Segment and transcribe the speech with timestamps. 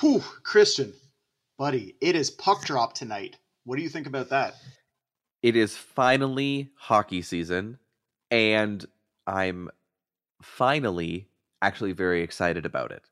[0.00, 0.94] Whew, Christian,
[1.58, 3.36] buddy, it is puck drop tonight.
[3.64, 4.54] What do you think about that?
[5.42, 7.78] It is finally hockey season,
[8.30, 8.84] and
[9.26, 9.68] I'm
[10.42, 11.28] finally
[11.60, 13.02] actually very excited about it.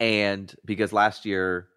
[0.00, 1.68] And because last year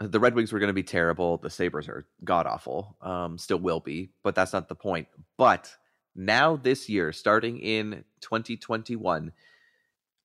[0.00, 3.58] the Red Wings were going to be terrible, the Sabres are god awful, um, still
[3.58, 5.06] will be, but that's not the point.
[5.38, 5.72] But
[6.16, 9.30] now this year, starting in 2021,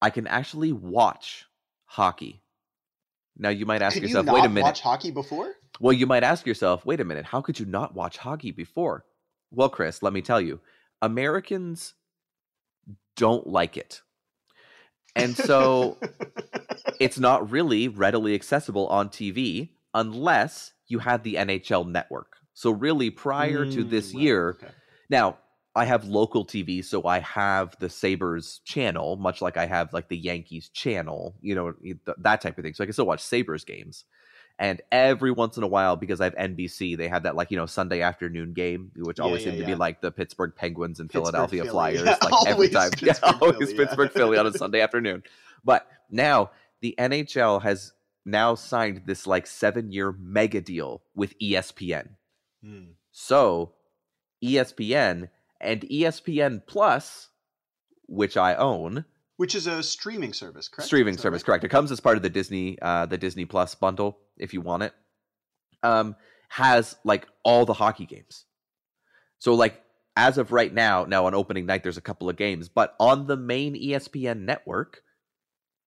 [0.01, 1.45] I can actually watch
[1.85, 2.41] hockey.
[3.37, 4.63] Now you might ask Could yourself, you wait a minute.
[4.63, 5.53] watch hockey before?
[5.79, 9.05] Well, you might ask yourself, wait a minute, how could you not watch hockey before?
[9.51, 10.59] Well, Chris, let me tell you,
[11.01, 11.93] Americans
[13.15, 14.01] don't like it.
[15.15, 15.97] And so
[16.99, 22.37] it's not really readily accessible on TV unless you had the NHL network.
[22.53, 24.73] So, really, prior to this Mm, right, year, okay.
[25.09, 25.37] now
[25.77, 30.09] I have local TV, so I have the Sabres channel, much like I have like
[30.09, 32.73] the Yankees channel, you know, th- that type of thing.
[32.73, 34.03] So I can still watch Sabres games.
[34.59, 37.57] And every once in a while, because I have NBC, they have that like, you
[37.57, 40.99] know, Sunday afternoon game, which Yeah, always yeah, seem to be like the Pittsburgh Penguins
[40.99, 41.71] and Pittsburgh, Philadelphia Philly.
[41.71, 42.91] Flyers, Yeah, like every always time.
[43.03, 43.77] Yeah, always Philly, yeah.
[43.77, 45.21] Pittsburgh, Philly on a Sunday afternoon.
[45.63, 46.49] But now
[46.81, 47.93] the NHL has
[48.25, 52.09] now signed this like seven year mega deal with ESPN.
[52.63, 52.83] Hmm.
[53.11, 53.73] So
[54.43, 57.29] ESPN and ESPN Plus,
[58.07, 59.05] which I own,
[59.37, 60.87] Which is a streaming service, correct?
[60.87, 61.45] streaming service, right?
[61.45, 61.63] correct?
[61.63, 64.83] It comes as part of the Disney, uh, the Disney Plus bundle if you want
[64.83, 64.93] it.
[65.83, 66.15] Um,
[66.49, 68.45] has like all the hockey games.
[69.39, 69.81] So like
[70.15, 73.27] as of right now, now on opening night, there's a couple of games, but on
[73.27, 75.01] the main ESPN network,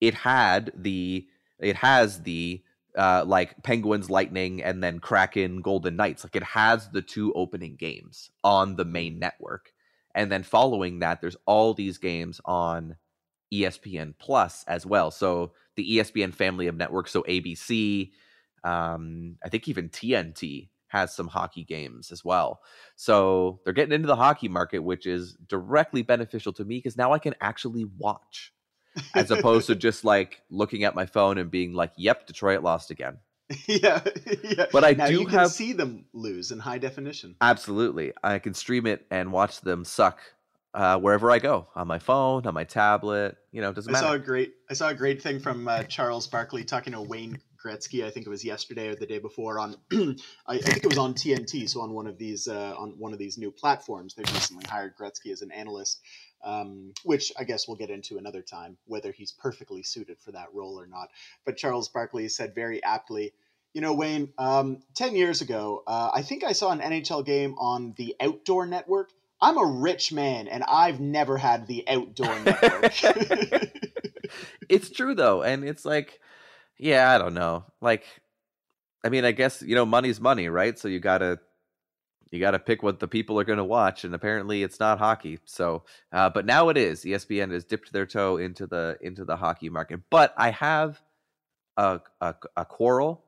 [0.00, 1.26] it had the
[1.58, 2.62] it has the
[2.96, 6.24] uh like Penguins Lightning and then Kraken Golden Knights.
[6.24, 9.72] Like it has the two opening games on the main network.
[10.14, 12.96] And then following that, there's all these games on
[13.52, 15.10] ESPN Plus as well.
[15.10, 18.10] So the ESPN family of networks, so ABC,
[18.64, 22.60] um, I think even TNT has some hockey games as well.
[22.96, 27.12] So they're getting into the hockey market, which is directly beneficial to me because now
[27.12, 28.52] I can actually watch
[29.14, 32.90] as opposed to just like looking at my phone and being like, "Yep, Detroit lost
[32.90, 33.18] again."
[33.66, 34.00] yeah,
[34.42, 34.66] yeah.
[34.72, 37.36] But I now do you can have- see them lose in high definition.
[37.40, 40.20] Absolutely, I can stream it and watch them suck
[40.74, 43.36] uh, wherever I go on my phone, on my tablet.
[43.52, 45.82] You know, it doesn't I saw a great I saw a great thing from uh,
[45.84, 48.04] Charles Barkley talking to Wayne Gretzky.
[48.04, 50.14] I think it was yesterday or the day before on I,
[50.46, 51.68] I think it was on TNT.
[51.68, 54.96] So on one of these uh, on one of these new platforms, they've recently hired
[54.96, 56.00] Gretzky as an analyst,
[56.44, 60.48] um, which I guess we'll get into another time whether he's perfectly suited for that
[60.54, 61.10] role or not.
[61.44, 63.32] But Charles Barkley said very aptly.
[63.72, 67.54] You know, Wayne, um, 10 years ago, uh, I think I saw an NHL game
[67.58, 69.10] on the Outdoor Network.
[69.40, 72.92] I'm a rich man and I've never had the Outdoor Network.
[74.68, 76.20] it's true though, and it's like,
[76.78, 77.64] yeah, I don't know.
[77.80, 78.04] Like,
[79.04, 80.78] I mean, I guess you know, money's money, right?
[80.78, 81.38] So you gotta
[82.30, 85.38] you gotta pick what the people are gonna watch, and apparently it's not hockey.
[85.44, 87.04] So, uh, but now it is.
[87.04, 90.00] ESPN has dipped their toe into the into the hockey market.
[90.10, 91.00] But I have
[91.76, 93.24] a a, a quarrel,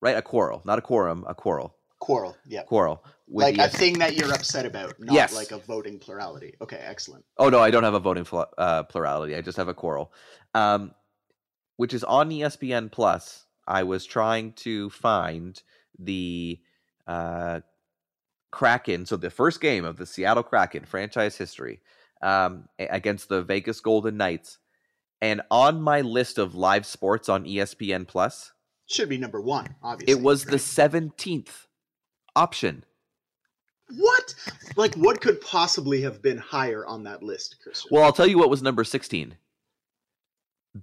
[0.00, 0.16] right?
[0.16, 2.62] A quarrel, not a quorum, a quarrel, Quarrel, yeah.
[2.64, 3.02] quarrel.
[3.28, 5.34] Like a thing that you're upset about, not Yes.
[5.34, 6.54] like a voting plurality.
[6.60, 7.24] Okay, excellent.
[7.38, 9.34] Oh no, I don't have a voting fl- uh, plurality.
[9.34, 10.12] I just have a quarrel,
[10.54, 10.92] um,
[11.76, 13.44] which is on ESPN Plus.
[13.66, 15.60] I was trying to find
[15.98, 16.60] the
[17.08, 17.60] uh,
[18.56, 21.82] Kraken, so the first game of the Seattle Kraken franchise history
[22.22, 24.56] um, against the Vegas Golden Knights,
[25.20, 28.52] and on my list of live sports on ESPN Plus,
[28.86, 30.10] Should be number one, obviously.
[30.18, 31.66] it was the seventeenth
[32.34, 32.84] option.
[33.94, 34.34] what?
[34.74, 37.90] Like, what could possibly have been higher on that list, Christian?
[37.92, 39.36] Well, I'll tell you what was number 16.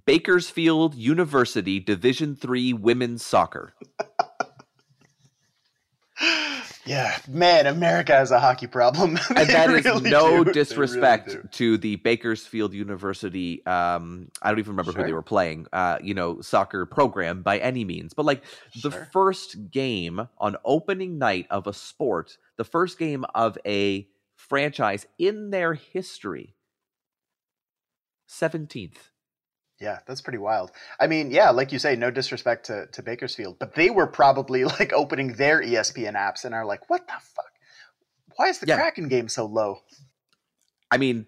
[0.06, 3.74] Bakersfield University Division 3 women's soccer.
[6.86, 9.18] yeah, man, America has a hockey problem.
[9.36, 10.28] And that is really no do.
[10.28, 15.22] They really disrespect to the Bakersfield University um I don't even remember who they were
[15.22, 18.14] playing, uh you know, soccer program by any means.
[18.14, 18.42] But like
[18.82, 19.08] the Sure.
[19.12, 25.50] first game on opening night of a sport, the first game of a franchise in
[25.50, 26.54] their history.
[28.28, 29.10] 17th.
[29.84, 30.72] Yeah, that's pretty wild.
[30.98, 34.64] I mean, yeah, like you say, no disrespect to, to Bakersfield, but they were probably
[34.78, 37.52] like opening their ESPN apps and are like, what the fuck?
[38.36, 38.76] Why is the Yeah.
[38.76, 39.80] Kraken game so low?
[40.90, 41.26] I mean,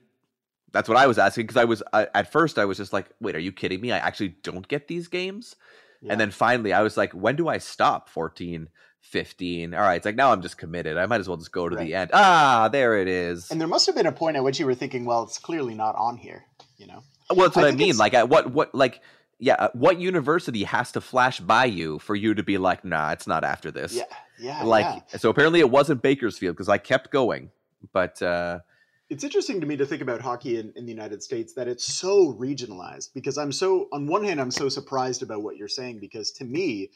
[0.72, 3.06] that's what I was asking because I was I, at first I was just like,
[3.20, 3.92] wait, are you kidding me?
[3.92, 5.54] I actually don't get these games.
[6.00, 6.12] Yeah.
[6.12, 8.08] And then finally I was like, when do I stop?
[8.08, 8.68] 14,
[9.00, 9.74] 15.
[9.74, 10.96] All right, it's like now I'm just committed.
[10.96, 11.86] I might as well just go to Right.
[11.86, 12.10] the end.
[12.12, 13.50] Ah, there it is.
[13.50, 15.74] And there must have been a point at which you were thinking, well, it's clearly
[15.74, 16.44] not on here,
[16.78, 17.02] you know?
[17.30, 17.96] Well, that's what I I, mean.
[17.96, 19.00] Like, at what what like
[19.38, 23.26] yeah, what university has to flash by you for you to be like, nah, it's
[23.26, 23.94] not after this.
[23.94, 24.04] Yeah,
[24.38, 24.62] yeah.
[24.64, 25.18] like yeah.
[25.18, 27.50] so apparently it wasn't Bakersfield because I kept going,
[27.92, 28.60] but uh,
[29.08, 31.84] it's interesting to me to think about hockey in, in the United States that it's
[31.84, 36.00] so regionalized because I'm so on one hand I'm so surprised about what you're saying
[36.00, 36.90] because to me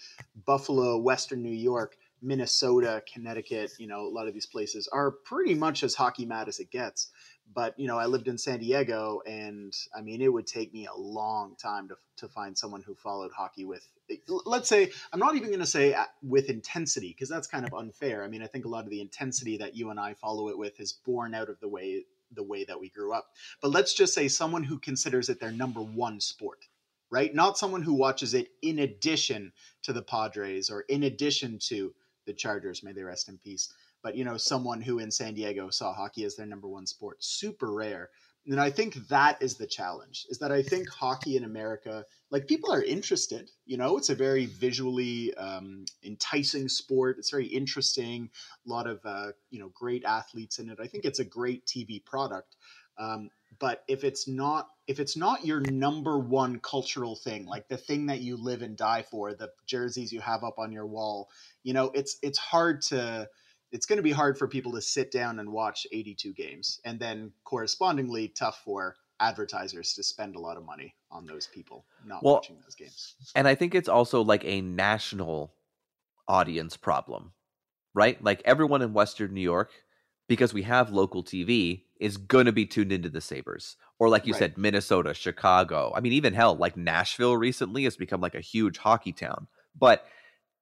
[0.46, 5.54] Buffalo, Western New York, Minnesota, Connecticut, you know, a lot of these places are pretty
[5.54, 7.10] much as hockey mad as it gets.
[7.52, 10.86] But, you know, I lived in San Diego and I mean, it would take me
[10.86, 15.18] a long time to, to find someone who followed hockey with, eh, let's say, I'm
[15.18, 18.22] not even going to say uh, with intensity because that's kind of unfair.
[18.22, 20.58] I mean, I think a lot of the intensity that you and I follow it
[20.58, 23.30] with is born out of the way the way that we grew up.
[23.60, 26.64] But let's just say someone who considers it their number one sport
[27.10, 27.34] right?
[27.34, 29.52] Not someone who watches it in addition
[29.82, 31.92] to the Padres or in addition to
[32.26, 33.72] the Chargers, may they rest in peace.
[34.02, 37.22] But you know, someone who in San Diego saw hockey as their number one sport,
[37.22, 38.10] super rare.
[38.46, 40.26] And I think that is the challenge.
[40.30, 43.50] Is that I think hockey in America, like people are interested.
[43.66, 47.16] You know, it's a very visually um, enticing sport.
[47.18, 48.30] It's very interesting.
[48.66, 50.78] A lot of uh, you know great athletes in it.
[50.80, 52.56] I think it's a great TV product.
[52.98, 57.76] Um, but if it's not if it's not your number one cultural thing like the
[57.76, 61.28] thing that you live and die for the jerseys you have up on your wall
[61.62, 63.28] you know it's it's hard to
[63.72, 66.98] it's going to be hard for people to sit down and watch 82 games and
[66.98, 72.22] then correspondingly tough for advertisers to spend a lot of money on those people not
[72.22, 75.52] well, watching those games and i think it's also like a national
[76.26, 77.32] audience problem
[77.92, 79.70] right like everyone in western new york
[80.26, 83.76] because we have local tv is going to be tuned into the Sabres.
[83.98, 84.38] Or like you right.
[84.38, 85.92] said, Minnesota, Chicago.
[85.94, 89.46] I mean, even hell, like Nashville recently has become like a huge hockey town.
[89.78, 90.06] But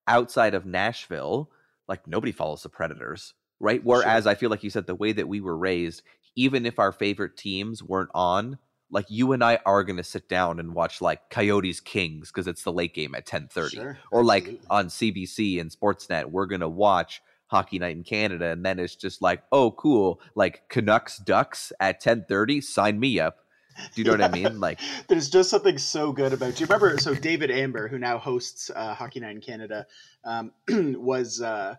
[0.09, 1.51] outside of Nashville,
[1.89, 3.83] like nobody follows the Predators, right?
[3.83, 4.33] Whereas sure.
[4.33, 6.03] I feel like you said the way that we were raised,
[6.37, 8.59] even if our favorite teams weren't on,
[8.91, 12.47] like you and I are going to sit down and watch like Coyotes Kings because
[12.47, 16.61] it's the late game at 10:30 sure, or like on CBC and Sportsnet we're going
[16.61, 21.19] to watch hockey night in Canada, and then it's just like, oh, cool, like Canucks
[21.19, 23.39] Ducks at ten thirty, sign me up.
[23.95, 24.29] Do you know yeah.
[24.29, 24.61] what I mean?
[24.61, 26.61] Like, there's just something so good about.
[26.61, 26.99] You remember?
[26.99, 29.87] So David Amber, who now hosts uh, Hockey Night in Canada,
[30.25, 31.41] um, was.
[31.41, 31.77] Uh,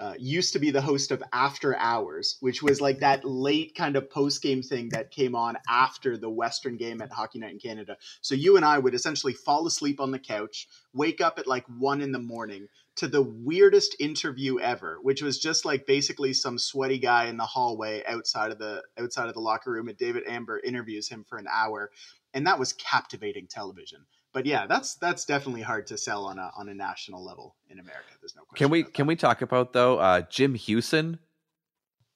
[0.00, 3.96] uh, used to be the host of After Hours, which was like that late kind
[3.96, 7.58] of post game thing that came on after the Western game at Hockey Night in
[7.58, 7.98] Canada.
[8.22, 11.66] So you and I would essentially fall asleep on the couch, wake up at like
[11.66, 16.58] one in the morning, to the weirdest interview ever, which was just like basically some
[16.58, 20.24] sweaty guy in the hallway outside of the outside of the locker room, and David
[20.26, 21.90] Amber interviews him for an hour,
[22.32, 24.06] and that was captivating television.
[24.32, 27.78] But yeah, that's that's definitely hard to sell on a on a national level in
[27.78, 28.10] America.
[28.20, 28.64] There's no question.
[28.64, 31.18] Can we can we talk about though uh, Jim Hughson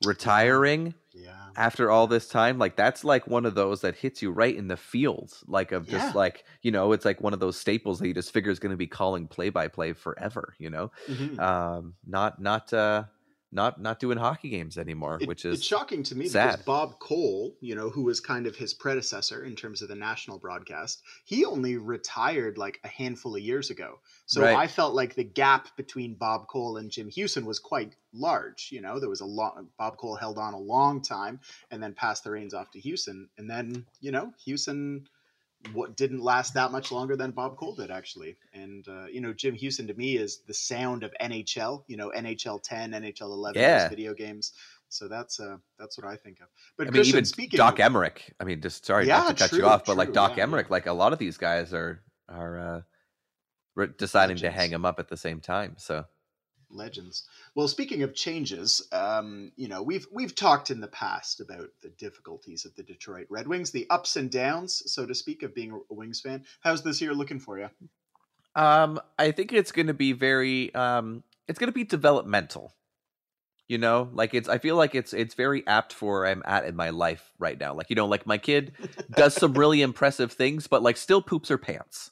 [0.04, 0.94] retiring?
[1.12, 1.32] Yeah.
[1.56, 4.66] After all this time, like that's like one of those that hits you right in
[4.66, 6.12] the feels, like of just yeah.
[6.12, 8.70] like you know, it's like one of those staples that you just figure is going
[8.70, 10.54] to be calling play by play forever.
[10.58, 11.38] You know, mm-hmm.
[11.38, 13.04] um, not not uh,
[13.54, 16.50] not not doing hockey games anymore, it, which is it's shocking to me sad.
[16.50, 19.94] because Bob Cole, you know, who was kind of his predecessor in terms of the
[19.94, 24.00] national broadcast, he only retired like a handful of years ago.
[24.26, 24.56] So right.
[24.56, 28.68] I felt like the gap between Bob Cole and Jim Hughson was quite large.
[28.72, 31.40] You know, there was a long Bob Cole held on a long time
[31.70, 35.06] and then passed the reins off to Hughson, and then you know Hughson
[35.72, 38.36] what didn't last that much longer than Bob Cole did actually.
[38.52, 41.84] And uh, you know, Jim Hughson to me is the sound of NHL.
[41.86, 43.88] You know, NHL 10, NHL 11, yeah.
[43.88, 44.52] video games.
[44.88, 46.46] So that's uh, that's what I think of.
[46.76, 48.18] But I mean, even speaking Doc of, Emrick.
[48.38, 50.46] I mean, just sorry yeah, not to cut true, you off, but like Doc yeah,
[50.46, 50.70] Emrick, yeah.
[50.70, 52.84] like a lot of these guys are are
[53.78, 54.42] uh, deciding Legends.
[54.42, 55.74] to hang him up at the same time.
[55.78, 56.04] So
[56.70, 57.28] legends.
[57.54, 61.90] Well, speaking of changes, um, you know we've we've talked in the past about the
[61.90, 65.72] difficulties of the Detroit Red Wings, the ups and downs, so to speak, of being
[65.72, 66.44] a Wings fan.
[66.60, 67.68] How's this year looking for you?
[68.56, 72.74] Um, I think it's going to be very um, it's going to be developmental.
[73.66, 76.66] You know, like it's I feel like it's it's very apt for where I'm at
[76.66, 77.72] in my life right now.
[77.72, 78.72] Like you know, like my kid
[79.10, 82.10] does some really impressive things, but like still poops her pants.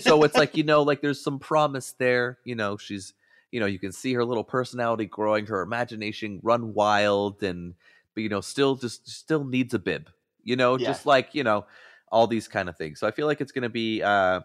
[0.00, 2.38] so it's like you know, like there's some promise there.
[2.44, 3.14] You know, she's
[3.52, 7.74] you know you can see her little personality growing her imagination run wild and
[8.14, 10.10] but you know still just still needs a bib
[10.42, 10.86] you know yeah.
[10.86, 11.64] just like you know
[12.10, 12.98] all these kind of things.
[12.98, 14.40] So i feel like it's going to be uh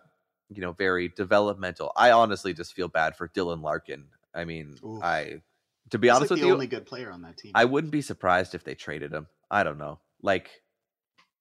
[0.50, 1.92] you know very developmental.
[1.96, 4.06] I honestly just feel bad for dylan larkin.
[4.34, 5.00] I mean Ooh.
[5.02, 5.42] i
[5.92, 7.52] to be He's honest like with the you only good player on that team.
[7.56, 9.28] I wouldn't be surprised if they traded him.
[9.50, 10.00] I don't know.
[10.22, 10.62] Like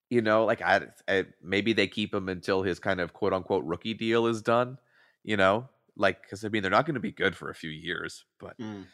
[0.09, 3.63] you know like I, I maybe they keep him until his kind of quote unquote
[3.65, 4.77] rookie deal is done
[5.23, 7.69] you know like because I mean they're not going to be good for a few
[7.69, 8.85] years, but mm.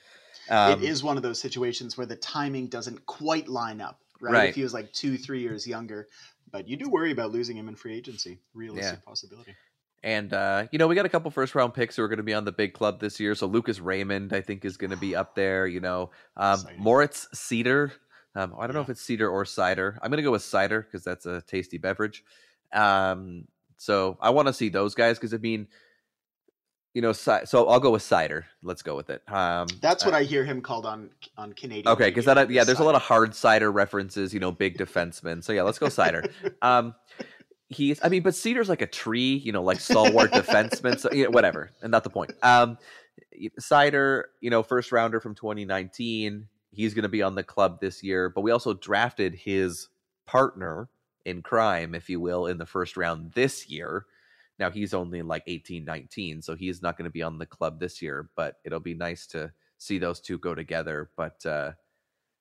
[0.50, 4.00] um, it is one of those situations where the timing doesn't quite line up.
[4.20, 4.34] Right?
[4.34, 4.50] right.
[4.50, 6.08] If he was like two, three years younger,
[6.52, 8.40] but you do worry about losing him in free agency.
[8.54, 9.06] Realistic yeah.
[9.06, 9.56] possibility.
[10.04, 12.24] And uh, you know, we got a couple first round picks who are going to
[12.24, 13.36] be on the big club this year.
[13.36, 15.68] So Lucas Raymond, I think, is going to be up there.
[15.68, 16.60] You know, um.
[16.78, 17.92] Moritz Seider.
[18.34, 20.00] Um, I don't know if it's cedar or cider.
[20.02, 22.24] I'm going to go with cider because that's a tasty beverage.
[22.72, 23.46] Um,
[23.78, 25.68] so I want to see those guys because I mean,
[26.94, 28.46] you know, so I'll go with cider.
[28.64, 29.22] Let's go with it.
[29.32, 31.88] Um, That's what uh, I hear him called on on Canadian.
[31.88, 34.34] Okay, because that yeah, is there's a lot of hard cider references.
[34.34, 35.44] You know, big defensemen.
[35.44, 36.24] So yeah, let's go cider.
[36.62, 36.94] Um,
[37.70, 39.36] he's I mean, but Cedar's like a tree.
[39.36, 41.00] You know, like stalwart defenseman.
[41.00, 42.32] So yeah, whatever, and not the point.
[42.44, 42.78] Um,
[43.58, 46.48] cider, you know, first rounder from 2019.
[46.74, 49.90] He's going to be on the club this year, but we also drafted his
[50.26, 50.88] partner
[51.26, 54.06] in crime, if you will, in the first round this year.
[54.60, 57.80] Now he's only like 18, 19, so he's not going to be on the club
[57.80, 61.10] this year, but it'll be nice to see those two go together.
[61.18, 61.72] But, uh,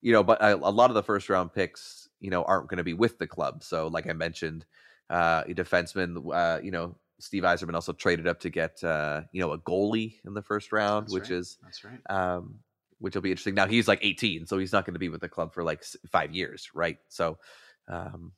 [0.02, 2.78] you know, but a, a lot of the first round picks, you know, aren't going
[2.78, 3.62] to be with the club.
[3.62, 4.66] So, like I mentioned,
[5.08, 9.40] uh, a defenseman, uh, you know, Steve Yzerman also traded up to get, uh, you
[9.40, 11.38] know, a goalie in the first round, That's which right.
[11.38, 12.00] is That's right.
[12.08, 12.60] um,
[12.98, 13.54] which will be interesting.
[13.54, 15.84] Now he's like 18, so he's not going to be with the club for like
[16.10, 16.98] five years, right?
[17.08, 17.38] So,
[17.88, 18.32] um,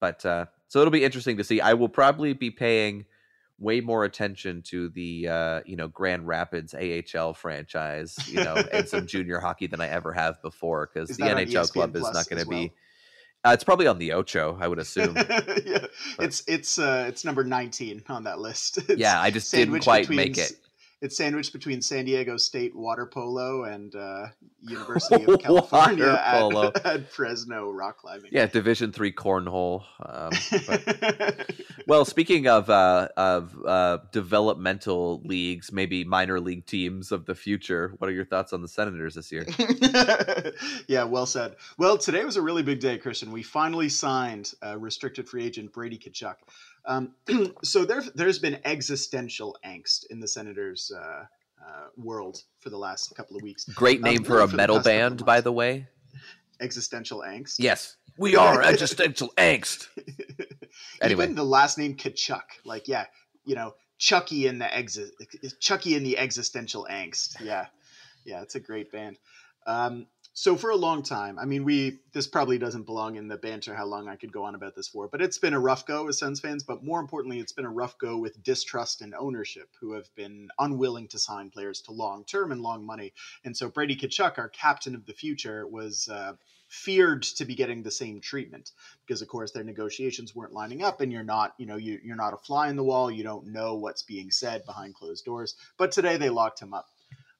[0.00, 1.60] but uh, so it'll be interesting to see.
[1.60, 3.04] I will probably be paying
[3.58, 8.88] way more attention to the uh, you know Grand Rapids AHL franchise, you know, and
[8.88, 12.42] some junior hockey than I ever have before because the NHL club is not going
[12.42, 12.72] to be.
[13.44, 15.14] Uh, it's probably on the Ocho, I would assume.
[15.64, 15.86] yeah,
[16.18, 18.78] it's it's uh it's number nineteen on that list.
[18.88, 20.52] It's yeah, I just didn't quite make it.
[21.00, 24.26] It's sandwiched between San Diego State water polo and uh,
[24.60, 26.52] University of California at,
[26.86, 28.30] at Fresno rock climbing.
[28.32, 29.84] Yeah, Division three cornhole.
[30.04, 30.30] Um,
[30.66, 31.50] but
[31.86, 37.94] Well, speaking of uh, of uh, developmental leagues, maybe minor league teams of the future,
[37.98, 39.46] what are your thoughts on the Senators this year?
[40.88, 41.54] yeah, well said.
[41.78, 43.30] Well, today was a really big day, Christian.
[43.30, 46.34] We finally signed uh, restricted free agent Brady Tkachuk.
[46.86, 47.14] Um,
[47.62, 51.24] so there, there's been existential angst in the Senators' uh, uh,
[51.96, 53.64] world for the last couple of weeks.
[53.64, 55.86] Great Um, name for a for metal past couple of band, by the way.
[56.60, 57.56] Existential angst.
[57.58, 59.88] Yes, we are existential angst.
[61.00, 61.24] Anyway.
[61.24, 63.06] Even the last name Tkachuk, like yeah,
[63.44, 65.10] you know, Chucky in the exi-
[65.60, 67.40] Chucky in the existential angst.
[67.40, 67.66] Yeah,
[68.24, 69.16] yeah, it's a great band.
[69.66, 70.06] Um,
[70.38, 73.74] so for a long time, I mean, we this probably doesn't belong in the banter.
[73.74, 76.04] How long I could go on about this for, but it's been a rough go
[76.04, 76.62] with Sens fans.
[76.62, 80.48] But more importantly, it's been a rough go with distrust and ownership, who have been
[80.60, 83.12] unwilling to sign players to long term and long money.
[83.44, 86.34] And so Brady Tkachuk, our captain of the future, was uh,
[86.68, 88.70] feared to be getting the same treatment
[89.04, 92.14] because of course their negotiations weren't lining up and you're not you know you, you're
[92.14, 95.56] not a fly in the wall you don't know what's being said behind closed doors
[95.78, 96.90] but today they locked him up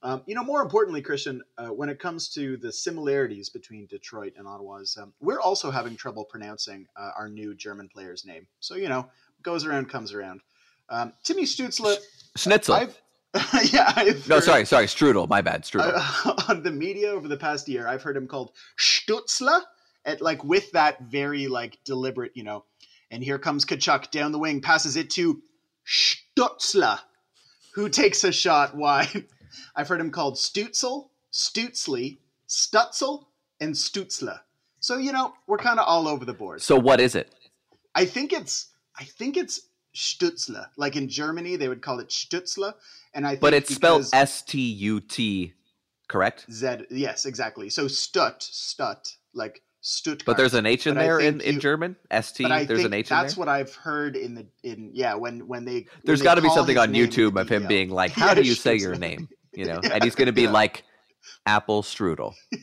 [0.02, 4.33] um, you know more importantly christian uh, when it comes to the similarities between detroit
[4.37, 8.75] and ottawa's um, we're also having trouble pronouncing uh, our new german player's name so
[8.75, 9.09] you know
[9.43, 10.40] goes around comes around
[10.90, 11.97] um, timmy stutzla
[12.37, 12.75] Schnitzel.
[12.75, 13.00] i've
[13.73, 15.28] yeah I've no, heard- sorry, sorry, Strudel.
[15.28, 15.93] My bad, Strudel.
[15.95, 19.61] uh, on the media over the past year, I've heard him called Stutzla,
[20.07, 22.64] at like with that very like deliberate, you know.
[23.11, 25.43] And here comes Tkachuk down the wing, passes it to
[25.87, 26.99] Stutzler,
[27.75, 29.26] who takes a shot wide.
[29.76, 33.26] I've heard him called Stutzel, Stutzli, Stutzel,
[33.61, 34.40] and Stutzla.
[34.81, 36.62] So you know we're kind of all over the board.
[36.62, 37.35] so what is it?
[37.95, 39.61] I think it's I think it's
[39.95, 40.69] Stutzla.
[40.76, 42.75] Like in Germany, they would call it Stutzla,
[43.14, 45.55] and I think But it's spelled S T U T,
[46.09, 46.47] correct?
[46.50, 46.87] Z.
[46.90, 47.71] Yes, exactly.
[47.71, 50.25] So Stut, Stut, like Stuttgart.
[50.26, 51.97] But there's an H in But there in, in you- German.
[52.11, 52.45] S T.
[52.45, 53.23] There's an H in there.
[53.25, 55.87] that's what I've heard in the in yeah when when they.
[56.05, 58.55] There's got to be something on YouTube of him being like, "How Yeah, do you
[58.55, 59.28] say your name?"
[59.59, 60.53] You know, Yeah, and he's going to be yeah.
[60.53, 60.85] like
[61.45, 62.33] Apple Strudel.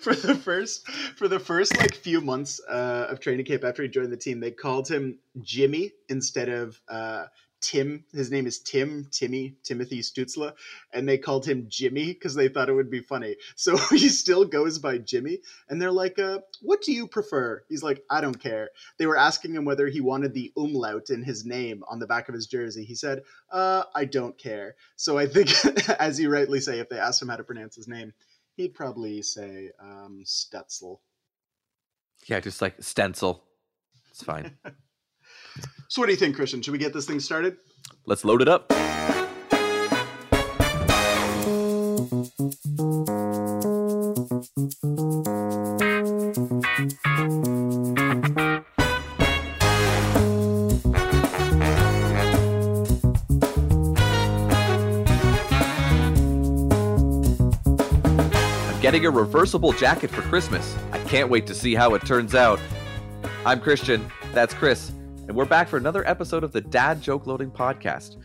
[0.00, 3.88] for the first for the first like few months uh, of training camp after he
[3.88, 7.26] joined the team, they called him Jimmy instead of uh,
[7.60, 8.04] Tim.
[8.12, 10.54] His name is Tim Timmy Timothy Stutzla,
[10.92, 13.36] and they called him Jimmy because they thought it would be funny.
[13.56, 15.38] So he still goes by Jimmy,
[15.68, 19.16] and they're like, uh, "What do you prefer?" He's like, "I don't care." They were
[19.16, 22.46] asking him whether he wanted the umlaut in his name on the back of his
[22.46, 22.84] jersey.
[22.84, 25.50] He said, uh, "I don't care." So I think,
[26.00, 28.12] as you rightly say, if they asked him how to pronounce his name,
[28.56, 31.00] he'd probably say um, Stutzel.
[32.26, 33.44] Yeah, just like stencil.
[34.10, 34.56] It's fine.
[35.88, 36.60] So, what do you think, Christian?
[36.62, 37.56] Should we get this thing started?
[38.06, 38.70] Let's load it up.
[58.62, 60.76] I'm getting a reversible jacket for Christmas.
[60.92, 62.60] I can't wait to see how it turns out.
[63.44, 64.06] I'm Christian.
[64.32, 64.92] That's Chris.
[65.28, 68.16] And we're back for another episode of the Dad Joke Loading Podcast.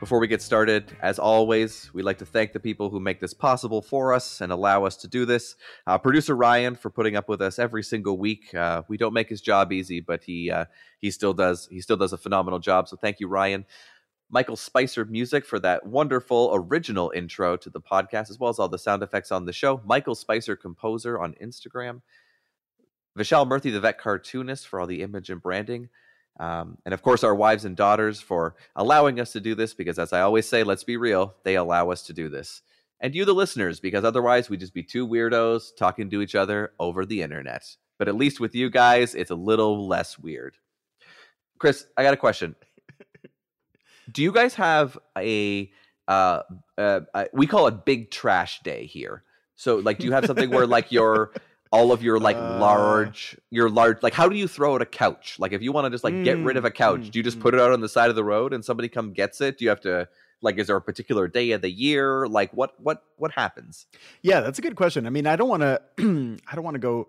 [0.00, 3.32] Before we get started, as always, we'd like to thank the people who make this
[3.32, 5.56] possible for us and allow us to do this.
[5.86, 8.54] Uh, Producer Ryan for putting up with us every single week.
[8.54, 10.66] Uh, we don't make his job easy, but he uh,
[10.98, 12.86] he still does he still does a phenomenal job.
[12.86, 13.64] So thank you, Ryan.
[14.28, 18.68] Michael Spicer Music for that wonderful original intro to the podcast, as well as all
[18.68, 19.80] the sound effects on the show.
[19.86, 22.02] Michael Spicer Composer on Instagram.
[23.18, 25.88] Vishal Murthy, the vet cartoonist, for all the image and branding.
[26.38, 29.98] Um, and of course, our wives and daughters for allowing us to do this, because
[29.98, 32.62] as I always say, let's be real, they allow us to do this.
[33.00, 36.72] And you, the listeners, because otherwise we'd just be two weirdos talking to each other
[36.78, 37.64] over the internet.
[37.98, 40.56] But at least with you guys, it's a little less weird.
[41.58, 42.54] Chris, I got a question.
[44.12, 45.70] do you guys have a,
[46.08, 46.42] uh,
[46.78, 49.24] uh, uh, we call it big trash day here.
[49.56, 51.32] So, like, do you have something where, like, your
[51.72, 52.58] all of your like Uh.
[52.58, 55.84] large your large like how do you throw out a couch like if you want
[55.84, 57.42] to just like get rid of a couch mm, do you just mm.
[57.42, 59.64] put it out on the side of the road and somebody come gets it do
[59.64, 60.08] you have to
[60.42, 63.86] like is there a particular day of the year like what what what happens
[64.22, 65.06] Yeah, that's a good question.
[65.06, 65.62] I mean, I don't want
[65.96, 66.38] to.
[66.46, 67.08] I don't want to go.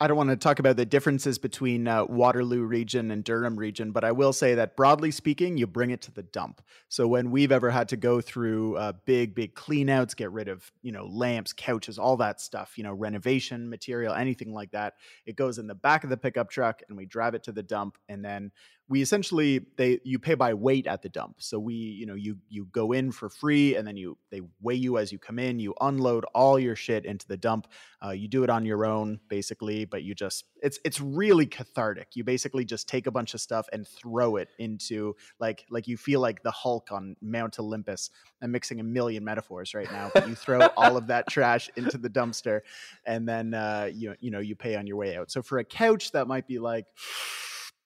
[0.00, 3.90] I don't want to talk about the differences between uh, Waterloo region and Durham region,
[3.90, 6.62] but I will say that broadly speaking, you bring it to the dump.
[6.88, 10.70] So when we've ever had to go through uh, big, big cleanouts, get rid of
[10.82, 14.94] you know lamps, couches, all that stuff, you know renovation material, anything like that,
[15.26, 17.64] it goes in the back of the pickup truck, and we drive it to the
[17.64, 18.52] dump, and then
[18.88, 21.36] we essentially they you pay by weight at the dump.
[21.38, 24.76] So we you know you you go in for free and then you they weigh
[24.76, 27.68] you as you come in you unload all your shit into the dump.
[28.04, 32.08] Uh, you do it on your own basically but you just it's it's really cathartic.
[32.14, 35.96] You basically just take a bunch of stuff and throw it into like like you
[35.96, 38.10] feel like the hulk on mount olympus.
[38.40, 41.98] I'm mixing a million metaphors right now but you throw all of that trash into
[41.98, 42.60] the dumpster
[43.04, 45.30] and then uh, you you know you pay on your way out.
[45.30, 46.86] So for a couch that might be like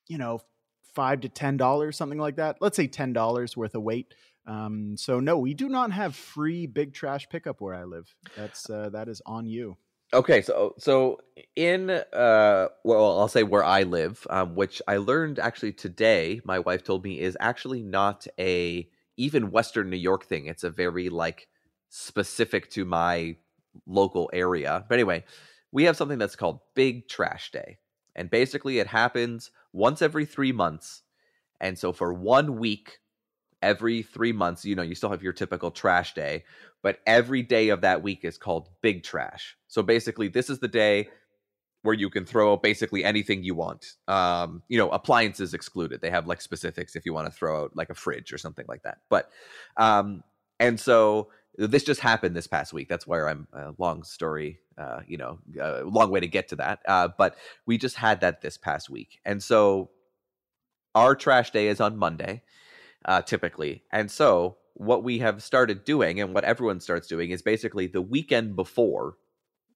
[0.09, 0.41] you know
[0.95, 2.57] five to ten dollars, something like that.
[2.61, 4.15] Let's say ten dollars worth of weight.
[4.47, 8.15] Um, so no, we do not have free big trash pickup where I live.
[8.37, 9.77] That's uh, that is on you.
[10.15, 11.19] okay so so
[11.57, 16.59] in uh well i'll say where i live um which i learned actually today my
[16.59, 18.87] wife told me is actually not a
[19.17, 21.49] even western new york thing it's a very like
[21.89, 23.35] specific to my
[23.87, 25.25] local area but anyway
[25.71, 27.79] we have something that's called big trash day
[28.15, 31.03] and basically it happens once every three months.
[31.61, 32.99] And so for one week
[33.63, 36.45] every three months you know you still have your typical trash day
[36.83, 39.57] but every day of that week is called big trash.
[39.69, 41.09] So basically this is the day
[41.83, 43.93] where you can throw basically anything you want.
[44.09, 46.01] Um you know appliances excluded.
[46.01, 48.67] They have like specifics if you want to throw out like a fridge or something
[48.69, 48.99] like that.
[49.09, 49.31] But
[49.77, 50.25] um
[50.59, 55.01] and so this just happened this past week that's where i'm uh, long story uh
[55.07, 57.37] you know uh, long way to get to that uh but
[57.67, 59.91] we just had that this past week and so
[60.95, 62.43] our trash day is on monday
[63.05, 67.43] uh typically and so what we have started doing and what everyone starts doing is
[67.43, 69.17] basically the weekend before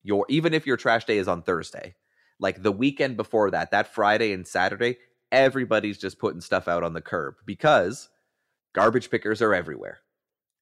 [0.03, 1.95] your even if your trash day is on thursday
[2.41, 4.97] like the weekend before that that friday and saturday
[5.31, 8.09] everybody's just putting stuff out on the curb because
[8.75, 10.01] garbage pickers are everywhere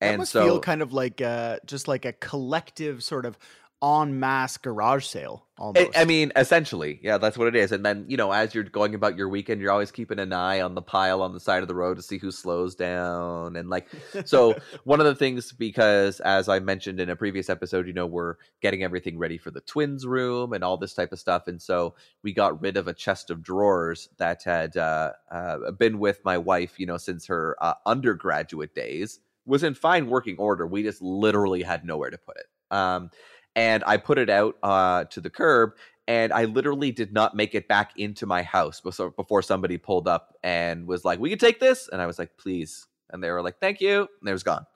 [0.05, 3.39] and must so feel kind of like uh, just like a collective sort of
[3.83, 5.43] en masse garage sale.
[5.57, 5.97] I- Almost.
[5.97, 7.71] I mean, essentially, yeah, that's what it is.
[7.71, 10.61] And then, you know, as you're going about your weekend, you're always keeping an eye
[10.61, 13.55] on the pile on the side of the road to see who slows down.
[13.55, 13.87] And like,
[14.25, 18.05] so one of the things, because as I mentioned in a previous episode, you know,
[18.07, 21.47] we're getting everything ready for the twins' room and all this type of stuff.
[21.47, 26.01] And so we got rid of a chest of drawers that had uh, uh, been
[26.01, 30.67] with my wife, you know, since her uh, undergraduate days, was in fine working order.
[30.67, 32.47] We just literally had nowhere to put it.
[32.71, 33.11] Um,
[33.57, 35.73] and I put it out uh, to the curb,
[36.09, 40.35] and I literally did not make it back into my house before, somebody pulled up
[40.43, 43.43] and was like, "We can take this," and I was like, "Please," and they were
[43.43, 44.67] like, "Thank you," and it was gone.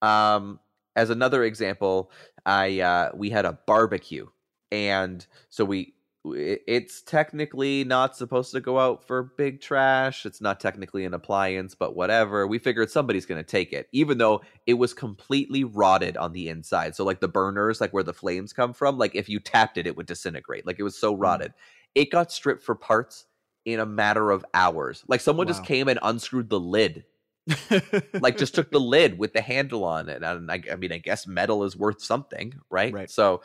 [0.00, 0.60] Um,
[0.96, 2.10] as another example,
[2.46, 4.26] I uh, we had a barbecue,
[4.72, 10.26] and so we it's technically not supposed to go out for big trash.
[10.26, 12.46] It's not technically an appliance, but whatever.
[12.46, 16.48] We figured somebody's going to take it, even though it was completely rotted on the
[16.48, 16.96] inside.
[16.96, 19.86] So, like the burners, like where the flames come from, like if you tapped it,
[19.86, 20.66] it would disintegrate.
[20.66, 21.20] Like it was so hmm.
[21.20, 21.54] rotted.
[21.94, 23.24] It got stripped for parts
[23.64, 25.04] in a matter of hours.
[25.08, 27.04] Like someone just came and unscrewed the lid
[28.20, 30.98] like just took the lid with the handle on it and I, I mean i
[30.98, 32.92] guess metal is worth something right?
[32.92, 33.10] Right.
[33.10, 33.42] so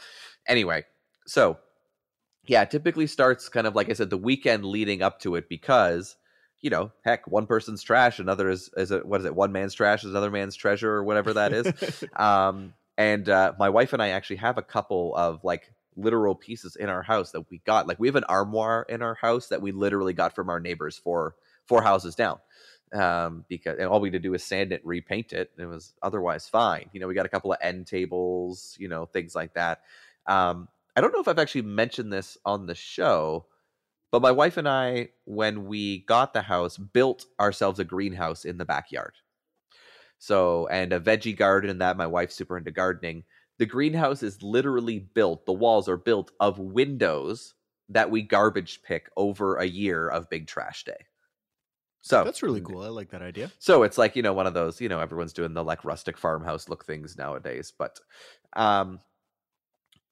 [0.47, 0.83] anyway
[1.25, 1.57] so
[2.45, 6.15] yeah typically starts kind of like i said the weekend leading up to it because
[6.62, 9.73] you know heck one person's trash another is is it what is it one man's
[9.73, 14.01] trash is another man's treasure or whatever that is um and uh my wife and
[14.01, 17.88] i actually have a couple of like literal pieces in our house that we got.
[17.88, 20.97] Like we have an armoire in our house that we literally got from our neighbors
[20.97, 22.39] for four houses down.
[22.93, 25.51] Um, because and all we had to do was sand it, repaint it.
[25.58, 26.89] And it was otherwise fine.
[26.93, 29.82] You know, we got a couple of end tables, you know, things like that.
[30.27, 33.47] Um, I don't know if I've actually mentioned this on the show,
[34.12, 38.58] but my wife and I, when we got the house, built ourselves a greenhouse in
[38.58, 39.15] the backyard.
[40.19, 43.23] So, and a veggie garden, and that my wife's super into gardening.
[43.58, 47.56] The greenhouse is literally built, the walls are built of windows
[47.89, 51.06] that we garbage pick over a year of big trash day.
[52.01, 52.82] So that's really cool.
[52.82, 53.49] I like that idea.
[53.60, 56.17] So it's like, you know, one of those, you know, everyone's doing the like rustic
[56.17, 57.71] farmhouse look things nowadays.
[57.77, 57.99] But
[58.58, 58.99] um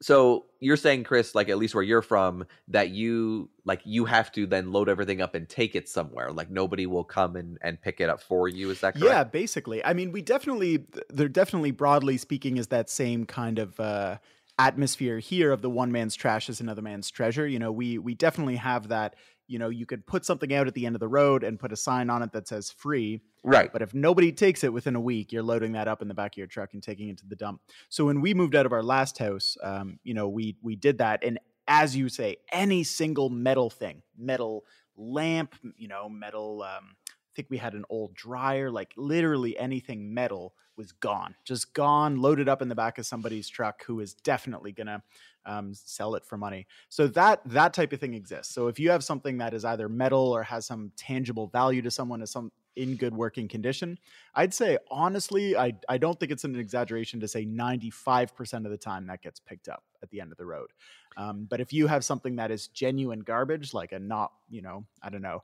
[0.01, 4.31] so you're saying chris like at least where you're from that you like you have
[4.31, 7.81] to then load everything up and take it somewhere like nobody will come and, and
[7.81, 9.05] pick it up for you is that correct?
[9.05, 9.83] yeah basically.
[9.85, 14.17] I mean we definitely there definitely broadly speaking is that same kind of uh
[14.59, 18.13] atmosphere here of the one man's trash is another man's treasure you know we we
[18.13, 19.15] definitely have that
[19.51, 21.71] you know you could put something out at the end of the road and put
[21.71, 23.71] a sign on it that says free right.
[23.73, 26.33] but if nobody takes it within a week you're loading that up in the back
[26.33, 27.61] of your truck and taking it to the dump.
[27.89, 30.99] So when we moved out of our last house um, you know we we did
[30.99, 34.63] that and as you say any single metal thing metal
[34.95, 36.95] lamp you know metal um,
[37.31, 42.17] I think we had an old dryer, like literally anything metal was gone, just gone,
[42.17, 45.01] loaded up in the back of somebody's truck who is definitely gonna
[45.45, 46.67] um, sell it for money.
[46.89, 48.53] So that that type of thing exists.
[48.53, 51.91] So if you have something that is either metal or has some tangible value to
[51.91, 53.97] someone, as some in good working condition,
[54.33, 58.77] I'd say honestly, I I don't think it's an exaggeration to say 95% of the
[58.77, 60.71] time that gets picked up at the end of the road.
[61.17, 64.85] Um, but if you have something that is genuine garbage, like a not, you know,
[65.01, 65.43] I don't know,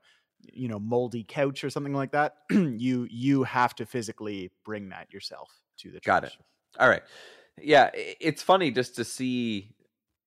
[0.54, 5.12] you know moldy couch or something like that you you have to physically bring that
[5.12, 6.34] yourself to the got it.
[6.80, 7.04] all right.
[7.62, 9.74] Yeah it's funny just to see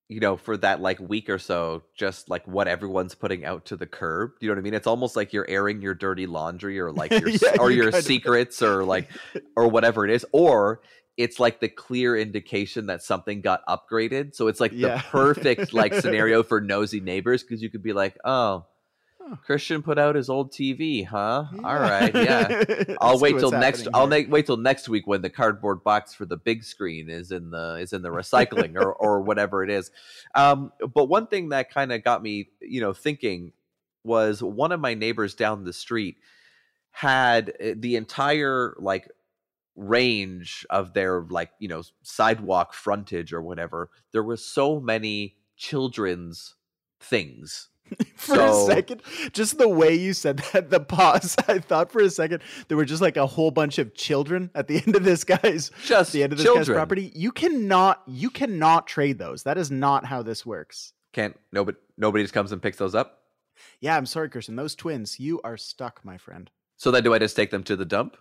[0.09, 3.77] you know for that like week or so just like what everyone's putting out to
[3.77, 4.75] the curb you know what i mean?
[4.75, 8.61] It's almost like you're airing your dirty laundry or like your yeah, or your secrets
[8.61, 9.09] or like
[9.57, 10.83] or whatever it is or
[11.17, 14.97] it's like the clear indication that something got upgraded so it's like yeah.
[14.97, 18.67] the perfect like scenario for nosy neighbors because you could be like oh
[19.45, 21.47] Christian put out his old TV, huh?
[21.55, 21.63] Yeah.
[21.63, 22.95] All right, yeah.
[23.01, 23.89] I'll wait till next.
[23.95, 27.31] I'll na- wait till next week when the cardboard box for the big screen is
[27.31, 29.91] in the is in the recycling or or whatever it is.
[30.35, 33.53] Um, but one thing that kind of got me, you know, thinking
[34.05, 36.17] was one of my neighbors down the street
[36.91, 39.09] had eh, the entire like
[39.77, 43.91] range of their like you know sidewalk frontage or whatever.
[44.13, 46.55] There was so many children's
[47.01, 47.69] things
[48.15, 49.03] for so, a second.
[49.33, 51.37] Just the way you said that, the pause.
[51.49, 54.69] I thought for a second there were just like a whole bunch of children at
[54.69, 56.67] the end of this guy's just the end of this children.
[56.67, 57.13] guy's property.
[57.15, 59.43] You cannot you cannot trade those.
[59.45, 60.93] That is not how this works.
[61.13, 63.19] Can't nobody nobody just comes and picks those up?
[63.81, 64.57] Yeah, I'm sorry, Christian.
[64.57, 66.51] Those twins, you are stuck, my friend.
[66.77, 68.17] So then do I just take them to the dump?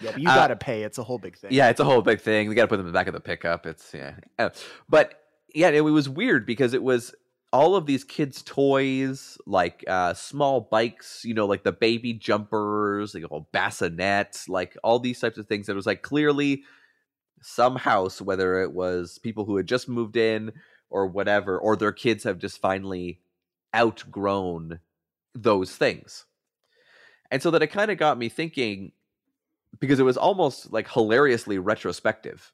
[0.00, 0.16] yeah.
[0.16, 0.82] you gotta uh, pay.
[0.82, 1.52] It's a whole big thing.
[1.52, 2.48] Yeah, it's a whole big thing.
[2.48, 3.66] We gotta put them in the back of the pickup.
[3.66, 4.14] It's yeah.
[4.38, 4.50] Uh,
[4.88, 5.20] but
[5.54, 7.14] yeah, it was weird because it was
[7.52, 13.14] all of these kids' toys, like uh, small bikes, you know, like the baby jumpers,
[13.14, 15.68] like all bassinets, like all these types of things.
[15.68, 16.64] It was like clearly
[17.42, 20.52] some house, whether it was people who had just moved in
[20.90, 23.20] or whatever, or their kids have just finally
[23.74, 24.80] outgrown
[25.34, 26.24] those things.
[27.30, 28.92] And so that it kind of got me thinking
[29.80, 32.52] because it was almost like hilariously retrospective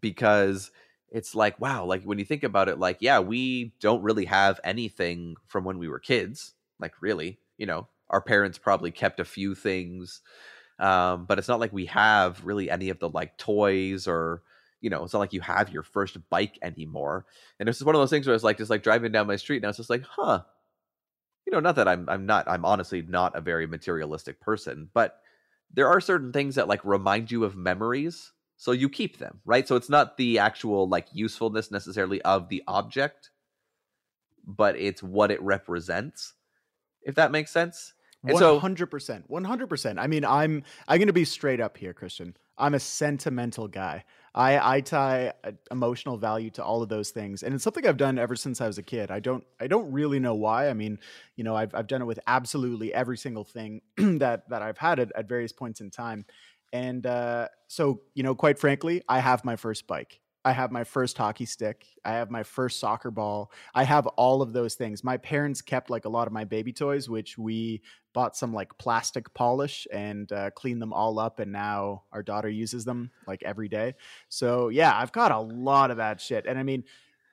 [0.00, 0.70] because
[1.12, 4.58] it's like wow like when you think about it like yeah we don't really have
[4.64, 9.24] anything from when we were kids like really you know our parents probably kept a
[9.24, 10.20] few things
[10.78, 14.42] um, but it's not like we have really any of the like toys or
[14.80, 17.26] you know it's not like you have your first bike anymore
[17.60, 19.58] and it's one of those things where it's like just like driving down my street
[19.58, 20.42] and i was just like huh.
[21.44, 25.20] You know not that i'm i'm not i'm honestly not a very materialistic person but
[25.74, 29.66] there are certain things that like remind you of memories so you keep them, right?
[29.66, 33.30] So it's not the actual like usefulness necessarily of the object,
[34.46, 36.34] but it's what it represents.
[37.02, 37.92] If that makes sense.
[38.88, 39.98] Percent, one hundred percent.
[39.98, 42.36] I mean, I'm I'm to be straight up here, Christian.
[42.56, 44.04] I'm a sentimental guy.
[44.32, 45.32] I I tie
[45.72, 48.68] emotional value to all of those things, and it's something I've done ever since I
[48.68, 49.10] was a kid.
[49.10, 50.68] I don't I don't really know why.
[50.68, 51.00] I mean,
[51.34, 55.00] you know, I've I've done it with absolutely every single thing that that I've had
[55.00, 56.24] at, at various points in time.
[56.72, 60.20] And uh, so, you know, quite frankly, I have my first bike.
[60.44, 61.86] I have my first hockey stick.
[62.04, 63.52] I have my first soccer ball.
[63.74, 65.04] I have all of those things.
[65.04, 67.82] My parents kept like a lot of my baby toys, which we
[68.12, 71.38] bought some like plastic polish and uh, cleaned them all up.
[71.38, 73.94] And now our daughter uses them like every day.
[74.28, 76.46] So yeah, I've got a lot of that shit.
[76.46, 76.84] And I mean,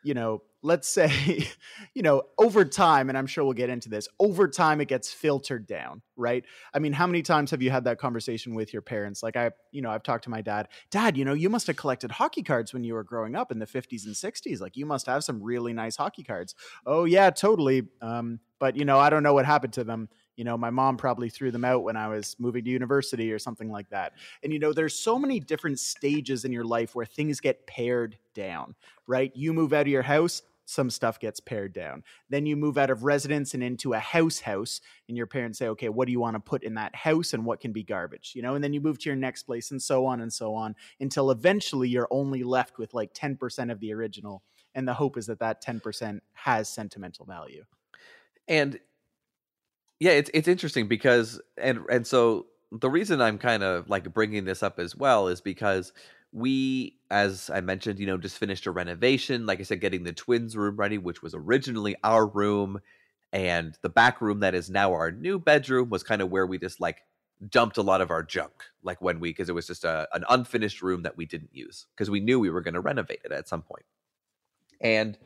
[0.04, 1.48] you know, let's say,
[1.94, 5.12] you know, over time, and I'm sure we'll get into this, over time it gets
[5.12, 6.44] filtered down, right?
[6.74, 9.24] I mean, how many times have you had that conversation with your parents?
[9.24, 11.76] Like I, you know, I've talked to my dad, Dad, you know, you must have
[11.76, 14.60] collected hockey cards when you were growing up in the 50s and 60s.
[14.60, 16.56] Like you must have some really nice hockey cards.
[16.86, 17.88] Oh, yeah, totally.
[18.02, 20.96] Um, but you know, I don't know what happened to them you know my mom
[20.96, 24.14] probably threw them out when i was moving to university or something like that.
[24.42, 28.18] And you know there's so many different stages in your life where things get pared
[28.34, 28.76] down
[29.06, 29.32] right?
[29.36, 32.04] You move out of your house some stuff gets pared down.
[32.30, 35.68] Then you move out of residence and into a house house and your parents say
[35.70, 38.34] okay what do you want to put in that house and what can be garbage?
[38.36, 40.54] You know and then you move to your next place and so on and so
[40.54, 44.44] on until eventually you're only left with like 10% of the original
[44.76, 47.66] and the hope is that that 10% has sentimental value.
[48.48, 48.80] And
[50.00, 54.46] yeah, it's it's interesting because and and so the reason I'm kind of like bringing
[54.46, 55.92] this up as well is because
[56.32, 60.14] we as I mentioned, you know, just finished a renovation, like I said getting the
[60.14, 62.80] twins room ready, which was originally our room
[63.34, 66.58] and the back room that is now our new bedroom was kind of where we
[66.58, 67.02] just like
[67.50, 68.52] dumped a lot of our junk
[68.84, 71.86] like when we because it was just a, an unfinished room that we didn't use
[71.96, 73.86] because we knew we were going to renovate it at some point.
[74.82, 75.18] point and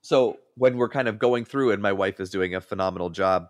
[0.00, 3.48] so when we're kind of going through and my wife is doing a phenomenal job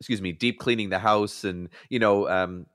[0.00, 2.66] excuse me, deep cleaning the house and, you know, um,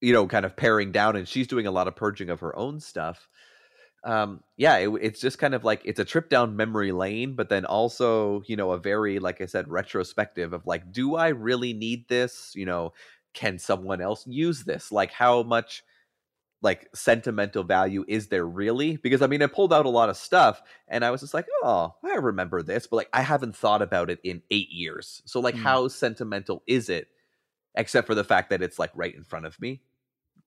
[0.00, 2.56] you know, kind of paring down and she's doing a lot of purging of her
[2.56, 3.28] own stuff.
[4.02, 7.50] Um, yeah, it, it's just kind of like it's a trip down memory lane, but
[7.50, 11.74] then also, you know, a very, like I said, retrospective of like, do I really
[11.74, 12.52] need this?
[12.54, 12.94] You know,
[13.34, 14.90] can someone else use this?
[14.90, 15.84] Like, how much
[16.62, 18.96] like sentimental value is there really?
[18.96, 21.46] Because I mean, I pulled out a lot of stuff and I was just like,
[21.62, 25.22] oh, I remember this, but like I haven't thought about it in eight years.
[25.24, 25.62] So like, mm.
[25.62, 27.08] how sentimental is it?
[27.74, 29.80] Except for the fact that it's like right in front of me.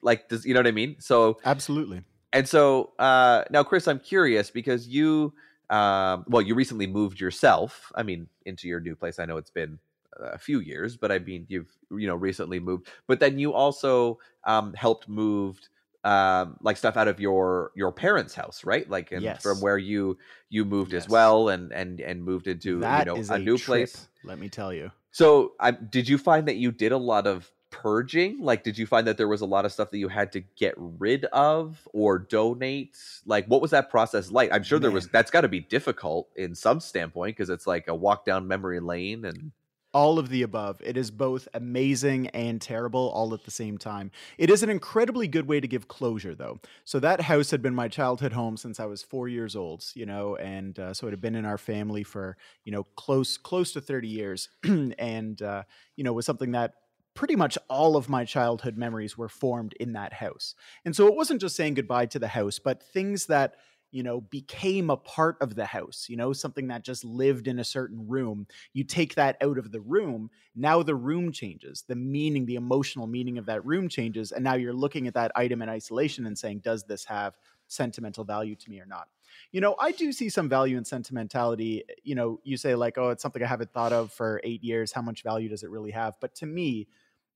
[0.02, 0.97] Like, does you know what I mean?
[0.99, 2.04] So absolutely.
[2.34, 5.34] And so uh, now, Chris, I'm curious because you,
[5.69, 7.91] um, well, you recently moved yourself.
[7.95, 9.19] I mean, into your new place.
[9.19, 9.80] I know it's been
[10.19, 12.88] a few years, but I mean, you've you know recently moved.
[13.08, 15.69] But then you also um, helped moved
[16.03, 19.41] um like stuff out of your your parents house right like and yes.
[19.41, 20.17] from where you
[20.49, 21.03] you moved yes.
[21.03, 24.09] as well and and and moved into that you know a, a, new trip, place
[24.23, 27.49] let me tell you so I, did you find that you did a lot of
[27.69, 30.31] purging like did you find that there was a lot of stuff that you had
[30.33, 34.83] to get rid of or donate like what was that process like i'm sure Man.
[34.83, 38.25] there was that's got to be difficult in some standpoint because it's like a walk
[38.25, 39.51] down memory lane and
[39.93, 40.82] all of the above.
[40.84, 44.12] It is both amazing and terrible all at the same time.
[44.38, 46.60] It is an incredibly good way to give closure, though.
[46.84, 50.06] So that house had been my childhood home since I was four years old, you
[50.06, 53.71] know, and uh, so it had been in our family for you know close close
[53.73, 55.63] to thirty years, and uh,
[55.95, 56.73] you know was something that
[57.13, 60.56] pretty much all of my childhood memories were formed in that house.
[60.84, 63.56] And so it wasn't just saying goodbye to the house, but things that
[63.93, 67.60] you know, became a part of the house, you know, something that just lived in
[67.60, 68.47] a certain room.
[68.73, 71.84] You take that out of the room, now the room changes.
[71.88, 74.32] The meaning, the emotional meaning of that room changes.
[74.32, 78.23] And now you're looking at that item in isolation and saying, does this have sentimental
[78.23, 79.10] value to me or not?
[79.51, 81.84] You know, I do see some value in sentimentality.
[82.03, 84.91] You know, you say, like, oh, it's something I haven't thought of for eight years.
[84.91, 86.15] How much value does it really have?
[86.19, 86.88] But to me,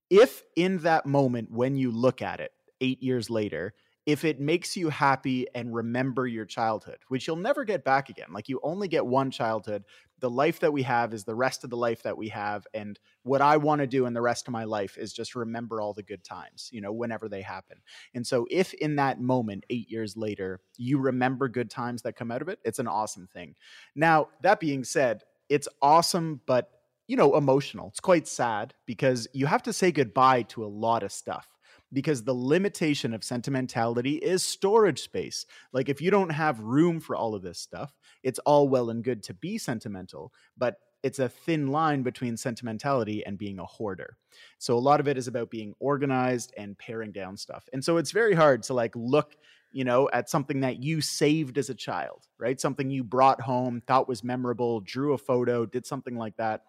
[0.10, 3.76] if in that moment when you look at it eight years later,
[4.08, 8.30] if it makes you happy and remember your childhood, which you'll never get back again.
[8.32, 9.84] Like you only get one childhood.
[10.22, 12.66] The life that we have is the rest of the life that we have.
[12.74, 15.82] And what I want to do in the rest of my life is just remember
[15.82, 17.80] all the good times, you know, whenever they happen.
[18.16, 22.32] And so if in that moment, eight years later, you remember good times that come
[22.32, 23.56] out of it, it's an awesome thing.
[23.94, 26.72] Now, that being said, it's awesome, but
[27.08, 27.88] you know, emotional.
[27.90, 31.57] It's quite sad because you have to say goodbye to a lot of stuff
[31.94, 35.46] because the limitation of sentimentality is storage space.
[35.72, 39.04] Like if you don't have room for all of this stuff, it's all well and
[39.04, 44.18] good to be sentimental, but it's a thin line between sentimentality and being a hoarder.
[44.58, 47.70] So a lot of it is about being organized and paring down stuff.
[47.72, 49.36] And so it's very hard to like look
[49.72, 52.60] you know, at something that you saved as a child, right?
[52.60, 56.64] Something you brought home, thought was memorable, drew a photo, did something like that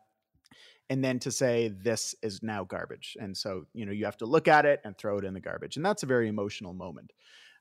[0.90, 4.27] and then to say this is now garbage and so you know you have to
[4.27, 7.12] look at it and throw it in the garbage and that's a very emotional moment.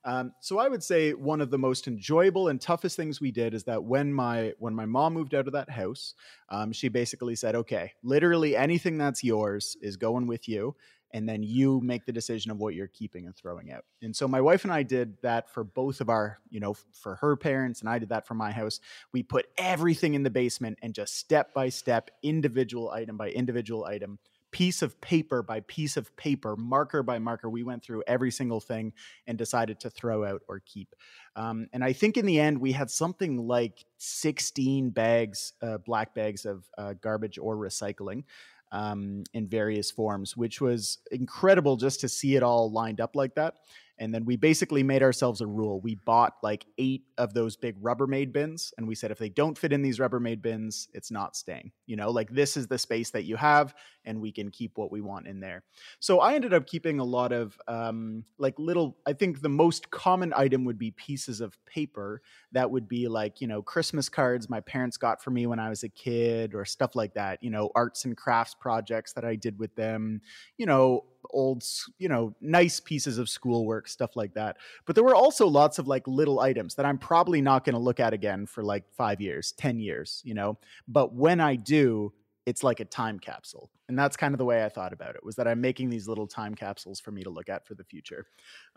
[0.05, 3.53] Um, so i would say one of the most enjoyable and toughest things we did
[3.53, 6.13] is that when my when my mom moved out of that house
[6.49, 10.75] um, she basically said okay literally anything that's yours is going with you
[11.11, 13.85] and then you make the decision of what you're keeping and throwing out.
[14.01, 17.15] And so my wife and I did that for both of our, you know, for
[17.15, 18.79] her parents and I did that for my house.
[19.13, 23.85] We put everything in the basement and just step by step, individual item by individual
[23.85, 24.19] item,
[24.51, 28.59] piece of paper by piece of paper, marker by marker, we went through every single
[28.59, 28.93] thing
[29.25, 30.95] and decided to throw out or keep.
[31.35, 36.15] Um, and I think in the end, we had something like 16 bags, uh, black
[36.15, 38.23] bags of uh, garbage or recycling
[38.71, 43.35] um, in various forms, which was incredible just to see it all lined up like
[43.35, 43.55] that.
[43.99, 45.81] And then we basically made ourselves a rule.
[45.81, 49.57] We bought like eight of those big Rubbermaid bins, and we said if they don't
[49.57, 51.71] fit in these Rubbermaid bins, it's not staying.
[51.85, 53.73] You know, like this is the space that you have,
[54.05, 55.63] and we can keep what we want in there.
[55.99, 58.97] So I ended up keeping a lot of um, like little.
[59.05, 63.41] I think the most common item would be pieces of paper that would be like
[63.41, 66.65] you know Christmas cards my parents got for me when I was a kid, or
[66.65, 67.41] stuff like that.
[67.41, 70.21] You know, arts and crafts projects that I did with them.
[70.57, 71.63] You know, old,
[71.97, 74.57] you know, nice pieces of schoolwork, stuff like that.
[74.85, 77.79] But there were also lots of like little items that I'm probably not going to
[77.79, 80.57] look at again for like five years, 10 years, you know.
[80.87, 82.13] But when I do,
[82.47, 83.69] it's like a time capsule.
[83.89, 86.07] And that's kind of the way I thought about it was that I'm making these
[86.07, 88.25] little time capsules for me to look at for the future.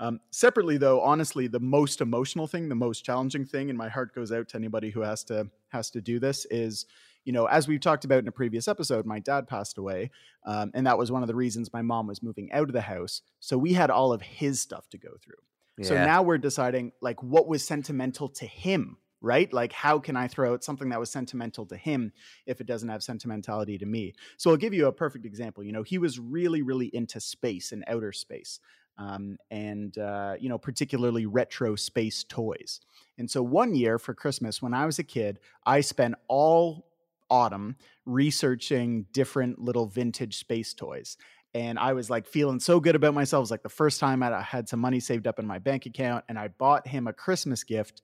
[0.01, 4.13] Um, separately, though, honestly, the most emotional thing, the most challenging thing, and my heart
[4.13, 6.87] goes out to anybody who has to has to do this is
[7.25, 10.11] you know, as we've talked about in a previous episode, my dad passed away.
[10.47, 12.81] Um, and that was one of the reasons my mom was moving out of the
[12.81, 13.23] house.
[13.41, 15.35] So we had all of his stuff to go through.
[15.79, 15.87] Yeah.
[15.87, 19.53] So now we're deciding like what was sentimental to him, right?
[19.53, 22.13] Like how can I throw out something that was sentimental to him
[22.47, 24.15] if it doesn't have sentimentality to me?
[24.37, 25.63] So I'll give you a perfect example.
[25.63, 28.61] You know, he was really, really into space and outer space.
[28.99, 32.81] Um, and uh, you know particularly retro space toys.
[33.17, 36.90] And so one year for Christmas, when I was a kid, I spent all
[37.31, 41.17] autumn researching different little vintage space toys.
[41.55, 43.41] And I was like feeling so good about myself.
[43.41, 45.87] It was like the first time I had some money saved up in my bank
[45.87, 48.03] account, and I bought him a Christmas gift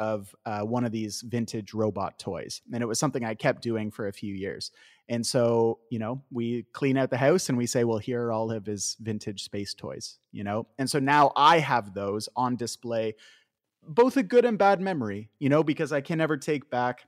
[0.00, 2.62] of uh, one of these vintage robot toys.
[2.72, 4.72] And it was something I kept doing for a few years.
[5.10, 8.32] And so, you know, we clean out the house and we say, well, here are
[8.32, 10.68] all of his vintage space toys, you know?
[10.78, 13.14] And so now I have those on display,
[13.86, 17.04] both a good and bad memory, you know, because I can never take back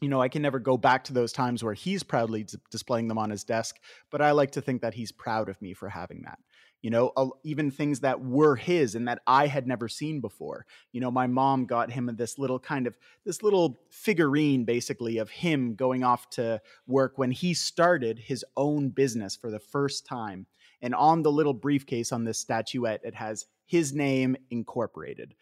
[0.00, 3.08] you know, I can never go back to those times where he's proudly d- displaying
[3.08, 3.76] them on his desk,
[4.10, 6.38] but I like to think that he's proud of me for having that.
[6.82, 10.66] You know, uh, even things that were his and that I had never seen before.
[10.92, 15.30] You know, my mom got him this little kind of this little figurine basically of
[15.30, 20.46] him going off to work when he started his own business for the first time.
[20.82, 25.34] And on the little briefcase on this statuette, it has his name incorporated.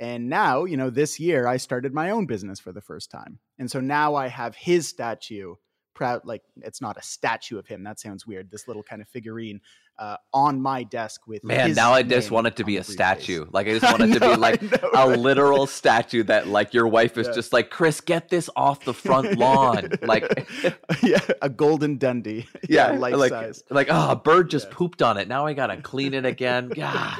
[0.00, 3.38] And now, you know, this year I started my own business for the first time.
[3.58, 5.54] And so now I have his statue
[5.94, 9.08] proud like it's not a statue of him that sounds weird this little kind of
[9.08, 9.60] figurine
[9.96, 13.46] uh, on my desk with man now i just want it to be a statue
[13.52, 15.18] like i just want it know, to be like know, a right?
[15.18, 17.32] literal statue that like your wife is yeah.
[17.32, 20.48] just like chris get this off the front lawn like
[21.02, 24.74] yeah a golden dundee yeah, yeah like, size like oh a bird just yeah.
[24.74, 27.18] pooped on it now i gotta clean it again yeah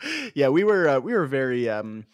[0.34, 2.06] yeah, we were uh, we were very um,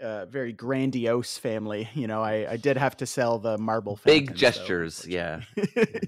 [0.00, 1.88] uh, very grandiose family.
[1.94, 3.98] You know, I, I did have to sell the marble.
[4.04, 5.40] Big gestures, so, yeah.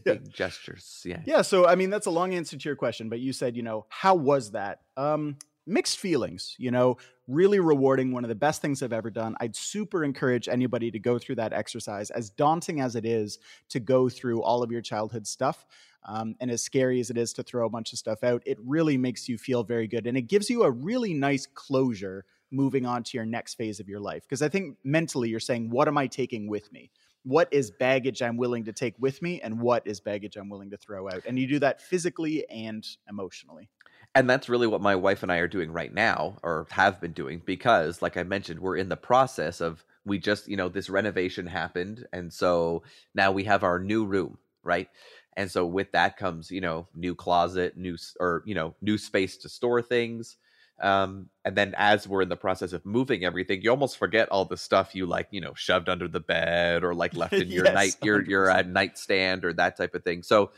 [0.05, 1.21] Big gestures, yeah.
[1.25, 1.43] Yeah.
[1.43, 3.87] So I mean, that's a long answer to your question, but you said, you know,
[3.89, 4.81] how was that?
[4.97, 6.55] Um, mixed feelings.
[6.59, 8.13] You know, really rewarding.
[8.13, 9.37] One of the best things I've ever done.
[9.41, 13.39] I'd super encourage anybody to go through that exercise, as daunting as it is
[13.71, 15.67] to go through all of your childhood stuff.
[16.05, 18.59] Um, and as scary as it is to throw a bunch of stuff out, it
[18.65, 20.07] really makes you feel very good.
[20.07, 23.89] And it gives you a really nice closure moving on to your next phase of
[23.89, 24.23] your life.
[24.23, 26.91] Because I think mentally you're saying, what am I taking with me?
[27.23, 29.41] What is baggage I'm willing to take with me?
[29.43, 31.23] And what is baggage I'm willing to throw out?
[31.27, 33.69] And you do that physically and emotionally.
[34.15, 37.13] And that's really what my wife and I are doing right now, or have been
[37.13, 40.91] doing, because, like I mentioned, we're in the process of we just, you know, this
[40.91, 42.07] renovation happened.
[42.13, 42.83] And so
[43.15, 44.89] now we have our new room, right?
[45.37, 49.37] And so with that comes you know new closet new or you know new space
[49.37, 50.37] to store things
[50.83, 54.45] um, and then as we're in the process of moving everything you almost forget all
[54.45, 57.65] the stuff you like you know shoved under the bed or like left in your
[57.65, 58.29] yes, night your 100%.
[58.29, 60.51] your uh, nightstand or that type of thing so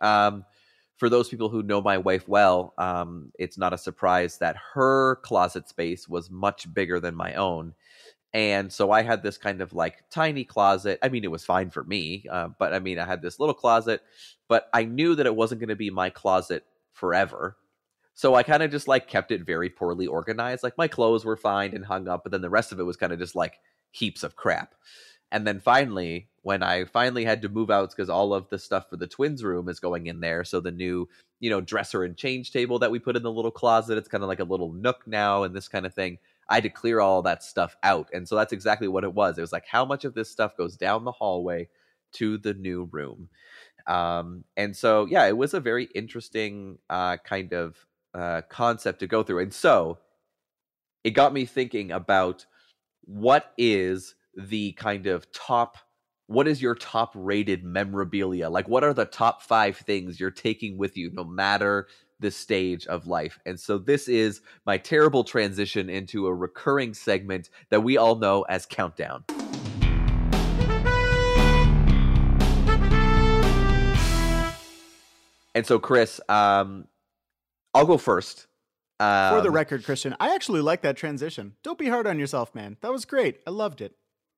[0.00, 0.44] um,
[0.96, 5.16] for those people who know my wife well um, it's not a surprise that her
[5.16, 7.74] closet space was much bigger than my own
[8.34, 10.98] and so I had this kind of like tiny closet.
[11.02, 13.54] I mean, it was fine for me, uh, but I mean, I had this little
[13.54, 14.02] closet,
[14.48, 17.56] but I knew that it wasn't going to be my closet forever.
[18.14, 20.64] So I kind of just like kept it very poorly organized.
[20.64, 22.96] Like my clothes were fine and hung up, but then the rest of it was
[22.96, 23.60] kind of just like
[23.92, 24.74] heaps of crap.
[25.30, 28.90] And then finally, when I finally had to move out because all of the stuff
[28.90, 30.44] for the twins room is going in there.
[30.44, 31.08] So the new,
[31.40, 34.22] you know, dresser and change table that we put in the little closet, it's kind
[34.22, 36.18] of like a little nook now and this kind of thing.
[36.48, 38.08] I had to clear all that stuff out.
[38.12, 39.38] And so that's exactly what it was.
[39.38, 41.68] It was like how much of this stuff goes down the hallway
[42.14, 43.28] to the new room.
[43.86, 47.76] Um, and so, yeah, it was a very interesting uh, kind of
[48.14, 49.40] uh, concept to go through.
[49.40, 49.98] And so
[51.02, 52.46] it got me thinking about
[53.02, 55.76] what is the kind of top
[56.26, 60.78] what is your top rated memorabilia like what are the top five things you're taking
[60.78, 61.86] with you no matter
[62.24, 67.50] the stage of life and so this is my terrible transition into a recurring segment
[67.68, 69.22] that we all know as countdown
[75.54, 76.86] and so chris um
[77.74, 78.46] i'll go first
[78.98, 81.56] For the Um, record, Christian, I actually like that transition.
[81.64, 82.76] Don't be hard on yourself, man.
[82.80, 83.40] That was great.
[83.46, 83.92] I loved it.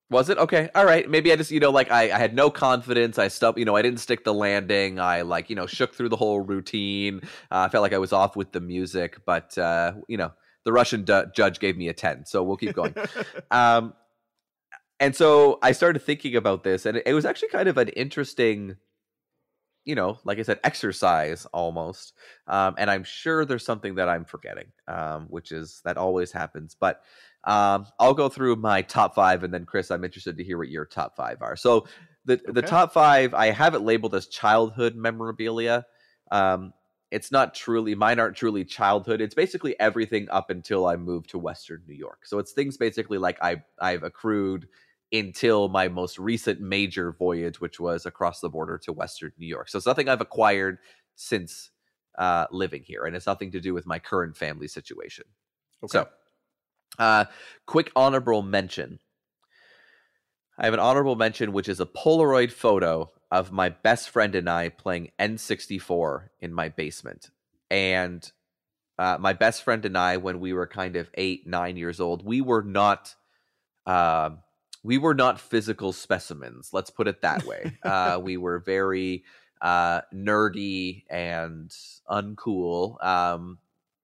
[0.09, 0.71] Was it okay?
[0.75, 1.09] All right.
[1.09, 3.19] Maybe I just you know like I, I had no confidence.
[3.19, 5.01] I stuck you know I didn't stick the landing.
[5.01, 7.23] I like you know shook through the whole routine.
[7.51, 10.33] Uh, I felt like I was off with the music, but uh, you know
[10.65, 12.95] the Russian du- judge gave me a ten, so we'll keep going.
[13.51, 13.95] um,
[14.99, 17.89] and so I started thinking about this, and it, it was actually kind of an
[17.89, 18.77] interesting,
[19.87, 22.13] you know, like I said, exercise almost.
[22.49, 26.77] Um, and I'm sure there's something that I'm forgetting, um, which is that always happens.
[26.79, 27.03] But
[27.45, 30.69] um, I'll go through my top five, and then Chris, I'm interested to hear what
[30.69, 31.57] your top five are.
[31.57, 31.87] So
[32.25, 35.87] the the top five, I have it labeled as childhood memorabilia.
[36.33, 36.73] Um,
[37.13, 39.21] it's not truly mine aren't truly childhood.
[39.21, 42.27] It's basically everything up until I moved to Western New York.
[42.27, 44.67] So it's things basically like I I've accrued
[45.13, 49.69] until my most recent major voyage, which was across the border to Western New York.
[49.69, 50.79] So it's nothing I've acquired
[51.15, 51.71] since
[52.19, 55.25] uh, living here, and it's nothing to do with my current family situation.
[55.87, 56.09] So,
[56.99, 57.27] uh,
[57.67, 58.99] quick honorable mention.
[60.59, 64.49] I have an honorable mention, which is a Polaroid photo of my best friend and
[64.49, 67.31] I playing N64 in my basement.
[67.71, 68.31] And
[68.99, 72.25] uh, my best friend and I, when we were kind of eight, nine years old,
[72.25, 73.15] we were not.
[73.87, 74.39] Um,
[74.87, 76.71] we were not physical specimens.
[76.73, 77.77] Let's put it that way.
[77.83, 79.25] uh, we were very
[79.61, 81.75] uh, nerdy and
[82.09, 83.05] uncool.
[83.05, 83.59] Um,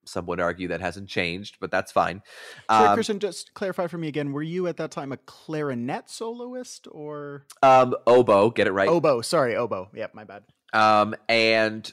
[0.05, 2.21] some would argue that hasn't changed, but that's fine.
[2.69, 4.33] Um, Christian, just clarify for me again.
[4.33, 8.89] Were you at that time a clarinet soloist or um, oboe, get it right.
[8.89, 9.21] oboe?
[9.21, 9.89] Sorry, oboe.
[9.95, 10.43] Yep, my bad.
[10.73, 11.91] Um, and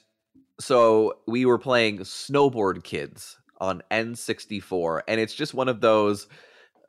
[0.60, 6.28] so we were playing Snowboard Kids on N64, and it's just one of those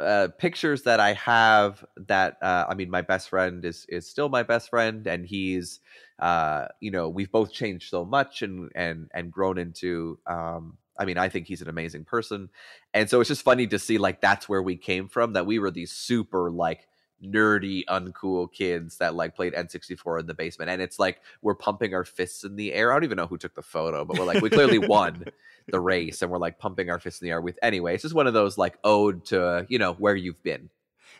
[0.00, 1.84] uh, pictures that I have.
[1.96, 5.80] That uh, I mean, my best friend is is still my best friend, and he's
[6.18, 10.18] uh, you know we've both changed so much and and and grown into.
[10.26, 12.50] Um, I mean, I think he's an amazing person,
[12.92, 15.34] and so it's just funny to see like that's where we came from.
[15.34, 16.88] That we were these super like
[17.22, 20.70] nerdy, uncool kids that like played N64 in the basement.
[20.70, 22.92] And it's like we're pumping our fists in the air.
[22.92, 25.24] I don't even know who took the photo, but we're like, we clearly won
[25.68, 27.94] the race and we're like pumping our fists in the air with anyway.
[27.94, 30.70] It's just one of those like ode to, you know, where you've been.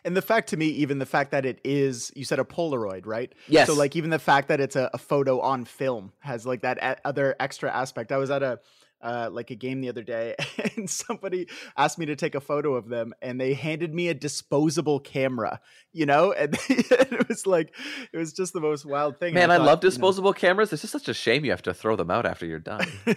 [0.03, 3.05] And the fact to me, even the fact that it is, you said a Polaroid,
[3.05, 3.31] right?
[3.47, 3.67] Yes.
[3.67, 6.77] So like even the fact that it's a, a photo on film has like that
[6.79, 8.11] a- other extra aspect.
[8.11, 8.59] I was at a
[9.01, 10.35] uh, like a game the other day,
[10.77, 11.47] and somebody
[11.77, 15.59] asked me to take a photo of them, and they handed me a disposable camera,
[15.91, 17.75] you know, and it was like
[18.13, 19.33] it was just the most wild thing.
[19.33, 20.71] Man, I thought, love you know- disposable cameras.
[20.73, 22.87] It's just such a shame you have to throw them out after you're done.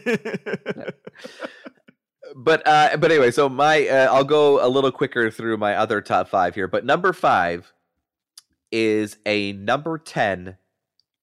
[2.36, 6.00] but uh but anyway so my uh, i'll go a little quicker through my other
[6.00, 7.72] top five here but number five
[8.72, 10.56] is a number 10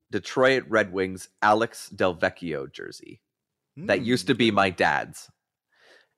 [0.09, 2.72] detroit red wings alex delvecchio
[3.78, 5.30] that used to be my dad's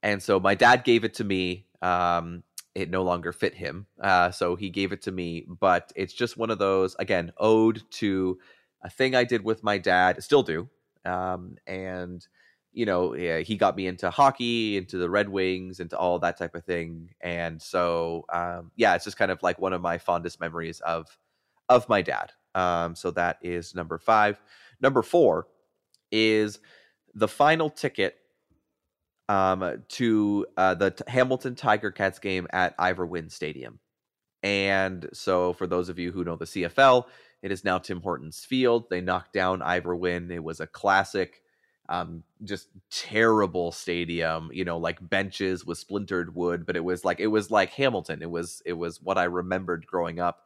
[0.01, 2.43] and so my dad gave it to me um
[2.75, 6.37] it no longer fit him uh so he gave it to me but it's just
[6.37, 8.37] one of those again ode to
[8.81, 10.67] a thing i did with my dad still do
[11.05, 12.27] um and
[12.73, 16.37] you know, yeah, he got me into hockey, into the Red Wings, into all that
[16.37, 17.11] type of thing.
[17.21, 21.17] And so, um, yeah, it's just kind of like one of my fondest memories of
[21.69, 22.31] of my dad.
[22.55, 24.41] Um, so that is number five.
[24.81, 25.47] Number four
[26.11, 26.59] is
[27.13, 28.17] the final ticket
[29.29, 33.79] um, to uh, the T- Hamilton Tiger Cats game at Ivor Wynne Stadium.
[34.41, 37.05] And so, for those of you who know the CFL,
[37.41, 38.89] it is now Tim Hortons Field.
[38.89, 40.31] They knocked down Ivor Wynne.
[40.31, 41.41] It was a classic
[41.89, 47.19] um just terrible stadium you know like benches with splintered wood but it was like
[47.19, 50.43] it was like hamilton it was it was what i remembered growing up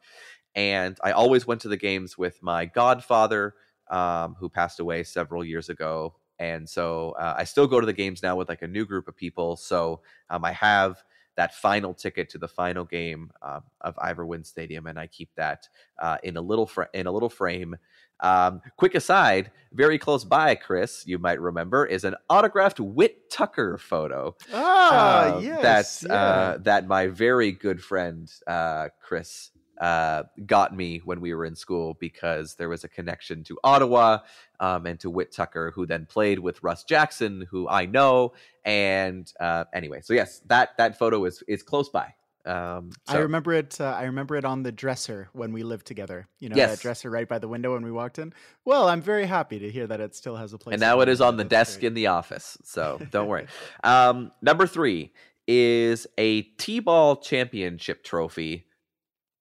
[0.56, 3.54] and i always went to the games with my godfather
[3.88, 7.92] um who passed away several years ago and so uh, i still go to the
[7.92, 11.02] games now with like a new group of people so um i have
[11.38, 15.30] that final ticket to the final game uh, of Ivor Wynne Stadium, and I keep
[15.36, 15.68] that
[16.02, 17.76] uh, in a little fr- in a little frame.
[18.18, 23.78] Um, quick aside, very close by, Chris, you might remember, is an autographed Whit Tucker
[23.78, 24.34] photo.
[24.52, 26.00] Ah, uh, yes.
[26.00, 31.44] that uh, that my very good friend uh, Chris uh, got me when we were
[31.44, 34.18] in school because there was a connection to Ottawa
[34.60, 38.32] um, and to Whit Tucker, who then played with Russ Jackson, who I know.
[38.64, 42.14] And uh, anyway, so yes, that that photo is is close by.
[42.46, 43.78] Um, I remember it.
[43.78, 46.28] Uh, I remember it on the dresser when we lived together.
[46.38, 46.70] You know Yes.
[46.70, 48.32] that dresser right by the window when we walked in.
[48.64, 50.72] Well, I'm very happy to hear that it still has a place.
[50.74, 51.88] and now it is on the desk great.
[51.88, 52.56] in the office.
[52.64, 53.46] So don't worry.
[53.84, 55.12] Um, number three
[55.46, 58.66] is a T-ball championship trophy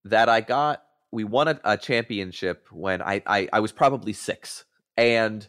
[0.10, 0.84] that I got.
[1.12, 4.66] We won a, a championship when I, I I was probably six,
[4.98, 5.48] and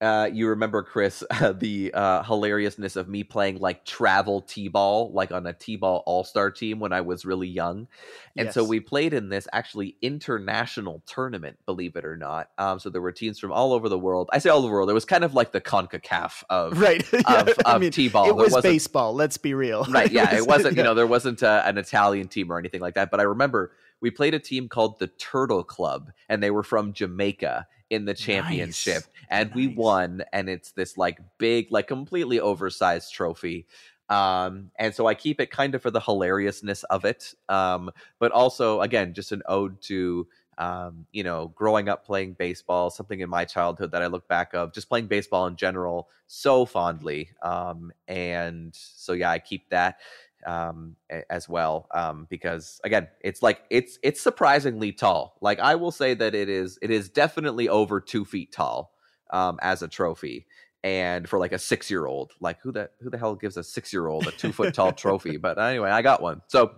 [0.00, 1.24] uh, you remember Chris
[1.54, 6.78] the uh, hilariousness of me playing like travel T-ball, like on a T-ball all-star team
[6.80, 7.88] when I was really young.
[8.36, 12.50] And so we played in this actually international tournament, believe it or not.
[12.58, 14.28] Um, so there were teams from all over the world.
[14.32, 14.90] I say all over the world.
[14.90, 17.02] It was kind of like the CONCACAF of, right.
[17.14, 18.28] of, Yeah, I of mean, T-ball.
[18.28, 19.14] it was baseball.
[19.14, 19.84] Let's be real.
[19.90, 22.94] right yeah it wasn't you know there wasn't uh an italian team or anything like
[22.94, 26.62] that but i remember we played a team called the turtle club and they were
[26.62, 29.04] from jamaica in the championship Nice.
[29.30, 33.66] and we won and it's this like big like completely oversized trophy
[34.08, 38.32] um and so i keep it kind of for the hilariousness of it um but
[38.32, 40.26] also again just an ode to
[40.58, 44.54] um, you know, growing up playing baseball, something in my childhood that I look back
[44.54, 47.30] of, just playing baseball in general so fondly.
[47.42, 50.00] Um, and so yeah, I keep that
[50.46, 50.96] um
[51.30, 55.36] as well um because again it's like it's it's surprisingly tall.
[55.40, 58.92] Like i will say that it is it is definitely over two feet tall
[59.30, 60.46] um as a trophy
[60.84, 63.64] and for like a six year old like who the who the hell gives a
[63.64, 65.36] six year old a two foot tall trophy?
[65.46, 66.42] But anyway i got one.
[66.48, 66.74] So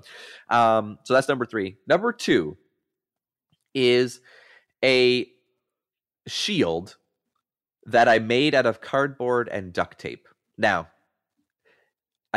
[0.48, 1.76] um so that's number three.
[1.86, 2.56] Number two
[3.74, 4.20] is
[4.84, 5.26] a
[6.26, 6.96] shield
[7.86, 10.28] that I made out of cardboard and duct tape.
[10.56, 10.88] Now,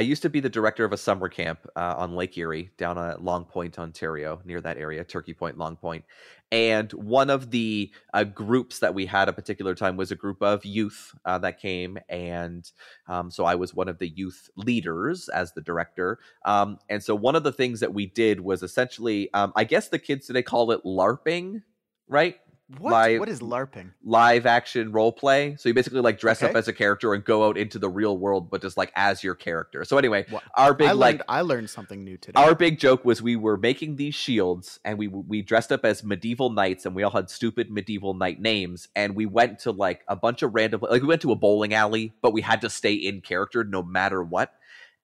[0.01, 2.97] I used to be the director of a summer camp uh, on Lake Erie down
[2.97, 6.05] at Long Point, Ontario, near that area, Turkey Point, Long Point.
[6.51, 10.41] And one of the uh, groups that we had a particular time was a group
[10.41, 11.99] of youth uh, that came.
[12.09, 12.67] And
[13.07, 16.17] um, so I was one of the youth leaders as the director.
[16.45, 19.89] Um, and so one of the things that we did was essentially, um, I guess
[19.89, 21.61] the kids today call it LARPing,
[22.07, 22.39] right?
[22.77, 22.91] What?
[22.91, 23.91] Live- what is LARPing?
[24.03, 25.55] live action role play.
[25.57, 28.17] So you basically like dress up as a character and go out into the real
[28.17, 29.83] world, but just like as your character.
[29.85, 31.23] So anyway, our big I like learned.
[31.27, 32.41] I learned something new today.
[32.41, 36.03] our big joke was we were making these shields and we we dressed up as
[36.03, 40.01] medieval knights and we all had stupid medieval knight names and we went to like
[40.07, 42.69] a bunch of random like we went to a bowling alley but we had to
[42.69, 44.53] stay in character no matter what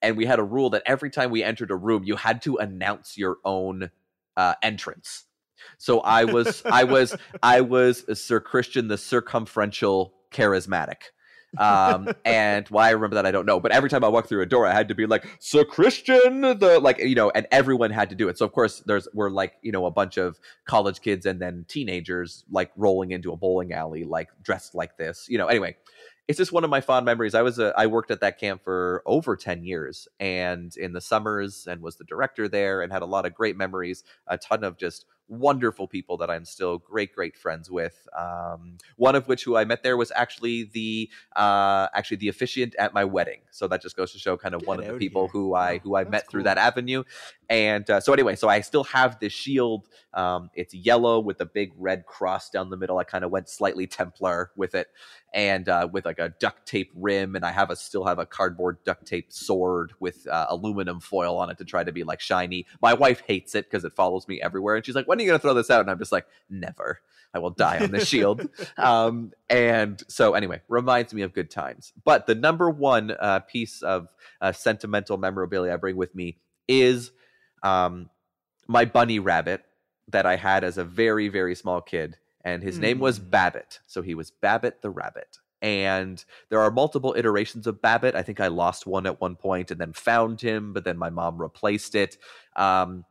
[0.01, 2.57] and we had a rule that every time we entered a room you had to
[2.57, 3.89] announce your own
[4.35, 5.25] uh, entrance
[5.77, 11.11] so i was i was i was sir christian the circumferential charismatic.
[11.57, 14.41] Um and why i remember that i don't know but every time i walked through
[14.41, 17.89] a door i had to be like sir christian the like you know and everyone
[17.89, 18.37] had to do it.
[18.37, 21.65] So of course there's we're like you know a bunch of college kids and then
[21.67, 25.75] teenagers like rolling into a bowling alley like dressed like this you know anyway
[26.27, 27.33] it's just one of my fond memories.
[27.33, 31.01] I was a, i worked at that camp for over 10 years and in the
[31.01, 34.63] summers and was the director there and had a lot of great memories a ton
[34.63, 39.43] of just wonderful people that i'm still great great friends with um, one of which
[39.43, 43.39] who i met there was actually the uh, actually the officiant at my wedding.
[43.51, 45.31] So that just goes to show kind of one of the people here.
[45.31, 46.45] who I who I that's met through cool.
[46.45, 47.03] that avenue.
[47.49, 49.87] And uh, so anyway, so I still have this shield.
[50.13, 52.97] Um, it's yellow with a big red cross down the middle.
[52.97, 54.87] I kind of went slightly Templar with it,
[55.33, 57.35] and uh, with like a duct tape rim.
[57.35, 61.37] And I have a still have a cardboard duct tape sword with uh, aluminum foil
[61.37, 62.65] on it to try to be like shiny.
[62.81, 65.27] My wife hates it because it follows me everywhere, and she's like, "When are you
[65.27, 67.01] gonna throw this out?" And I'm just like, "Never."
[67.33, 68.47] I will die on this shield
[68.77, 71.93] um, and so anyway, reminds me of good times.
[72.03, 74.07] But the number one uh, piece of
[74.41, 77.11] uh, sentimental memorabilia I bring with me is
[77.63, 78.09] um,
[78.67, 79.63] my bunny rabbit
[80.09, 82.17] that I had as a very very small kid,
[82.47, 83.29] and his name was Mm.
[83.29, 83.79] Babbitt.
[83.87, 85.37] So he was Babbitt the rabbit.
[85.61, 88.15] And there are multiple iterations of Babbitt.
[88.15, 91.09] I think I lost one at one point and then found him, but then my
[91.09, 92.17] mom replaced it.
[92.55, 93.03] Um,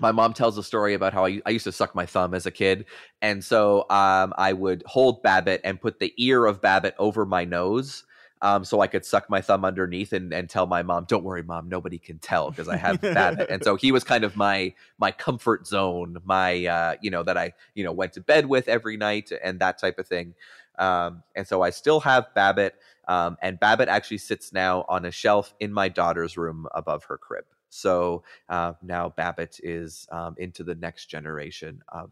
[0.00, 2.46] my mom tells a story about how I, I used to suck my thumb as
[2.46, 2.86] a kid
[3.20, 7.44] and so um, I would hold Babbitt and put the ear of Babbitt over my
[7.44, 8.04] nose.
[8.42, 11.44] Um, so I could suck my thumb underneath and, and tell my mom, "Don't worry,
[11.44, 14.74] mom, nobody can tell because I have Babbitt." And so he was kind of my
[14.98, 18.68] my comfort zone, my uh, you know that I you know went to bed with
[18.68, 20.34] every night and that type of thing.
[20.78, 22.74] Um, and so I still have Babbitt,
[23.06, 27.18] um, and Babbitt actually sits now on a shelf in my daughter's room above her
[27.18, 27.44] crib.
[27.68, 32.10] So uh, now Babbitt is um, into the next generation of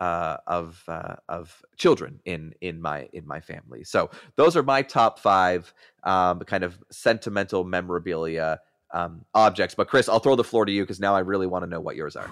[0.00, 3.84] uh, of uh, of children in in my in my family.
[3.84, 5.72] So those are my top five
[6.02, 8.60] um, kind of sentimental memorabilia
[8.92, 9.74] um, objects.
[9.74, 11.80] But Chris, I'll throw the floor to you because now I really want to know
[11.80, 12.30] what yours are.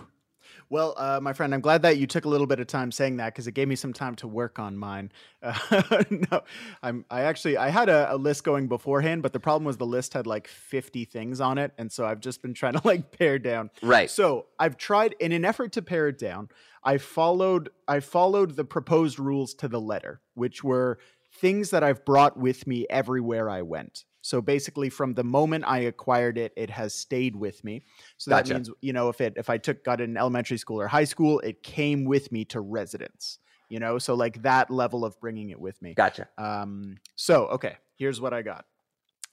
[0.72, 3.18] Well, uh, my friend, I'm glad that you took a little bit of time saying
[3.18, 5.12] that because it gave me some time to work on mine.
[5.42, 6.40] Uh, no,
[6.82, 7.04] I'm.
[7.10, 10.14] I actually I had a, a, list going beforehand, but the problem was the list
[10.14, 13.38] had like 50 things on it, and so I've just been trying to like pare
[13.38, 13.68] down.
[13.82, 14.08] Right.
[14.10, 16.48] So I've tried in an effort to pare it down.
[16.82, 17.68] I followed.
[17.86, 20.98] I followed the proposed rules to the letter, which were
[21.34, 24.06] things that I've brought with me everywhere I went.
[24.22, 27.82] So basically, from the moment I acquired it, it has stayed with me.
[28.16, 28.54] So that gotcha.
[28.54, 31.04] means, you know, if it if I took got it in elementary school or high
[31.04, 33.38] school, it came with me to residence.
[33.68, 35.94] You know, so like that level of bringing it with me.
[35.94, 36.28] Gotcha.
[36.38, 38.64] Um, so okay, here's what I got.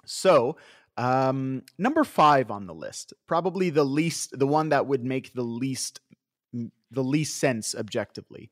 [0.06, 0.58] So
[0.98, 5.44] um, number five on the list, probably the least, the one that would make the
[5.44, 6.02] least
[6.92, 8.50] the least sense objectively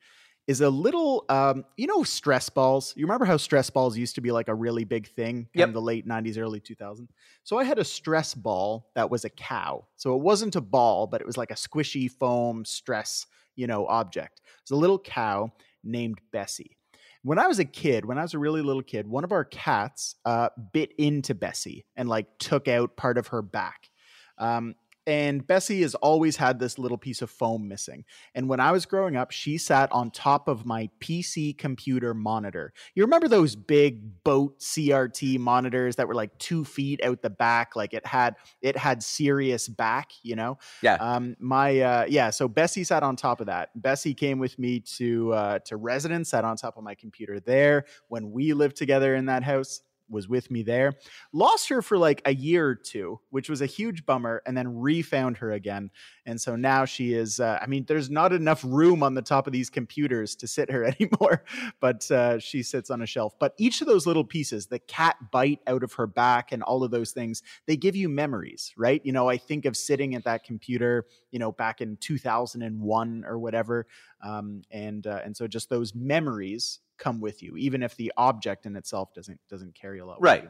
[0.47, 2.93] is a little um, you know stress balls?
[2.95, 5.81] You remember how stress balls used to be like a really big thing in the
[5.81, 7.09] late 90s early 2000s
[7.43, 9.85] so i had a stress ball that was a cow.
[9.95, 13.25] So it wasn't a ball but it was like a squishy foam stress
[13.55, 14.41] you know object.
[14.61, 15.51] It's a little cow
[15.83, 16.77] named bessie.
[17.23, 19.43] When i was a kid when i was a really little kid one of our
[19.45, 23.89] cats uh, bit into bessie and like took out part of her back.
[24.37, 24.75] Um,
[25.07, 28.03] and Bessie has always had this little piece of foam missing.
[28.35, 32.73] And when I was growing up, she sat on top of my PC computer monitor.
[32.93, 37.73] You remember those big boat CRT monitors that were like two feet out the back?
[37.73, 40.57] Like it had it had serious back, you know?
[40.81, 40.95] Yeah.
[40.95, 42.29] Um, my uh, yeah.
[42.29, 43.69] So Bessie sat on top of that.
[43.81, 47.85] Bessie came with me to uh, to residence, sat on top of my computer there
[48.09, 50.93] when we lived together in that house was with me there.
[51.33, 54.79] Lost her for like a year or two, which was a huge bummer, and then
[54.79, 55.89] refound her again.
[56.25, 57.39] And so now she is.
[57.39, 60.71] Uh, I mean, there's not enough room on the top of these computers to sit
[60.71, 61.43] her anymore,
[61.79, 63.33] but uh, she sits on a shelf.
[63.39, 66.83] But each of those little pieces, the cat bite out of her back, and all
[66.83, 69.01] of those things, they give you memories, right?
[69.03, 73.39] You know, I think of sitting at that computer, you know, back in 2001 or
[73.39, 73.87] whatever,
[74.21, 78.65] um, and uh, and so just those memories come with you, even if the object
[78.65, 80.21] in itself doesn't doesn't carry a lot.
[80.21, 80.49] Right.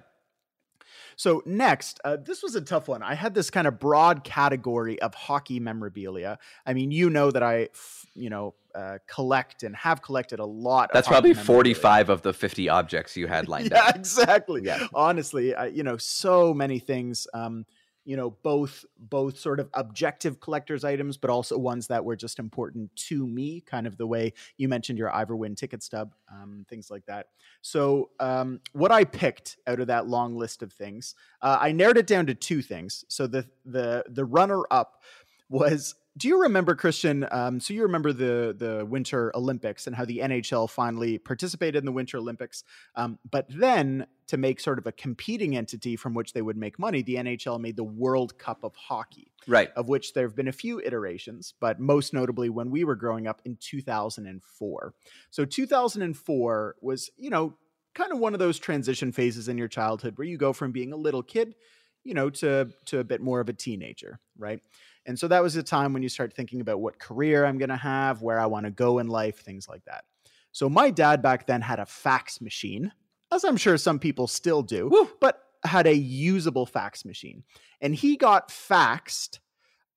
[1.15, 3.03] So next, uh, this was a tough one.
[3.03, 6.39] I had this kind of broad category of hockey memorabilia.
[6.65, 7.69] I mean, you know that I,
[8.13, 10.91] you know, uh, collect and have collected a lot.
[10.93, 13.95] That's probably forty-five of the fifty objects you had lined yeah, up.
[13.95, 14.61] Exactly.
[14.63, 14.87] Yeah.
[14.93, 17.27] Honestly, I, you know, so many things.
[17.33, 17.65] Um,
[18.07, 22.39] you know both both sort of objective collectors items but also ones that were just
[22.39, 26.65] important to me kind of the way you mentioned your ivor wynne ticket stub um,
[26.69, 27.27] things like that.
[27.61, 31.97] So um, what i picked out of that long list of things uh, i narrowed
[31.97, 33.03] it down to two things.
[33.09, 35.03] So the the the runner up
[35.49, 37.27] was do you remember Christian?
[37.31, 41.85] Um, so you remember the the Winter Olympics and how the NHL finally participated in
[41.85, 42.63] the Winter Olympics,
[42.95, 46.79] um, but then to make sort of a competing entity from which they would make
[46.79, 49.69] money, the NHL made the World Cup of Hockey, right?
[49.75, 53.27] Of which there have been a few iterations, but most notably when we were growing
[53.27, 54.93] up in 2004.
[55.29, 57.55] So 2004 was you know
[57.93, 60.93] kind of one of those transition phases in your childhood where you go from being
[60.93, 61.55] a little kid,
[62.03, 64.61] you know, to to a bit more of a teenager, right?
[65.07, 67.69] And so that was a time when you start thinking about what career I'm going
[67.69, 70.03] to have, where I want to go in life, things like that.
[70.51, 72.91] So my dad back then had a fax machine,
[73.31, 75.09] as I'm sure some people still do, Woo.
[75.21, 77.43] but had a usable fax machine.
[77.81, 79.39] And he got faxed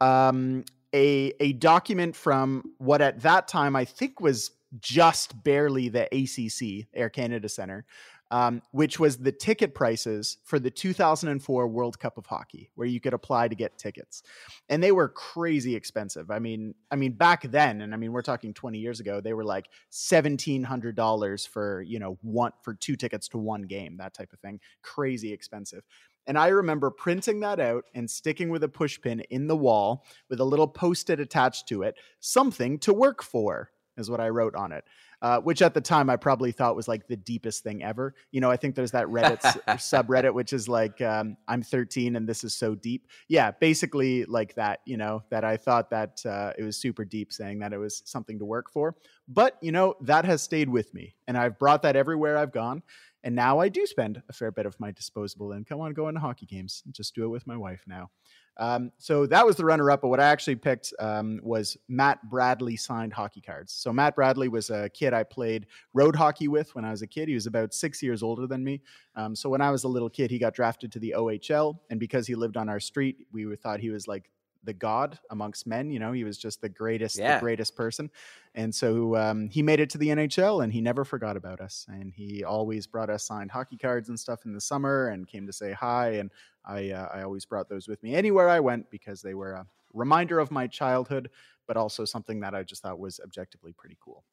[0.01, 6.05] um, a, a document from what at that time I think was just barely the
[6.13, 7.85] ACC, Air Canada Center,
[8.31, 13.01] um, which was the ticket prices for the 2004 World Cup of Hockey, where you
[13.01, 14.23] could apply to get tickets,
[14.69, 16.31] and they were crazy expensive.
[16.31, 19.35] I mean, I mean back then, and I mean we're talking 20 years ago, they
[19.35, 23.97] were like seventeen hundred dollars for you know one for two tickets to one game,
[23.99, 25.85] that type of thing, crazy expensive.
[26.27, 30.41] And I remember printing that out and sticking with a pushpin in the wall with
[30.41, 33.71] a little post it attached to it, something to work for,
[34.01, 34.85] is what I wrote on it
[35.23, 38.15] uh, which at the time I probably thought was like the deepest thing ever.
[38.31, 42.29] You know, I think there's that Reddit subreddit, which is like, um, I'm 13 and
[42.29, 43.07] this is so deep.
[43.29, 47.33] Yeah, basically like that, you know, that I thought that uh, it was super deep
[47.33, 48.97] saying that it was something to work for.
[49.29, 52.83] But, you know, that has stayed with me and I've brought that everywhere I've gone.
[53.23, 56.21] And now I do spend a fair bit of my disposable income on going to
[56.21, 56.83] hockey games.
[56.91, 58.11] Just do it with my wife now.
[58.57, 60.03] Um, so that was the runner up.
[60.03, 63.73] But what I actually picked um, was Matt Bradley signed hockey cards.
[63.73, 67.07] So Matt Bradley was a kid I played road hockey with when I was a
[67.07, 67.29] kid.
[67.29, 68.83] He was about six years older than me.
[69.17, 71.79] Um, so when I was a little kid, he got drafted to the OHL.
[71.91, 74.31] And because he lived on our street, we thought he was like
[74.65, 75.91] the god amongst men.
[75.91, 77.37] You know, he was just the greatest, Yeah.
[77.37, 78.11] the greatest person.
[78.55, 81.87] And so um, he made it to the NHL and he never forgot about us.
[81.89, 85.47] And he always brought us signed hockey cards and stuff in the summer and came
[85.47, 86.11] to say hi.
[86.13, 86.31] And
[86.65, 89.67] I, uh, I always brought those with me anywhere I went because they were a
[89.95, 91.31] reminder of my childhood,
[91.67, 94.25] but also something that I just thought was objectively pretty cool.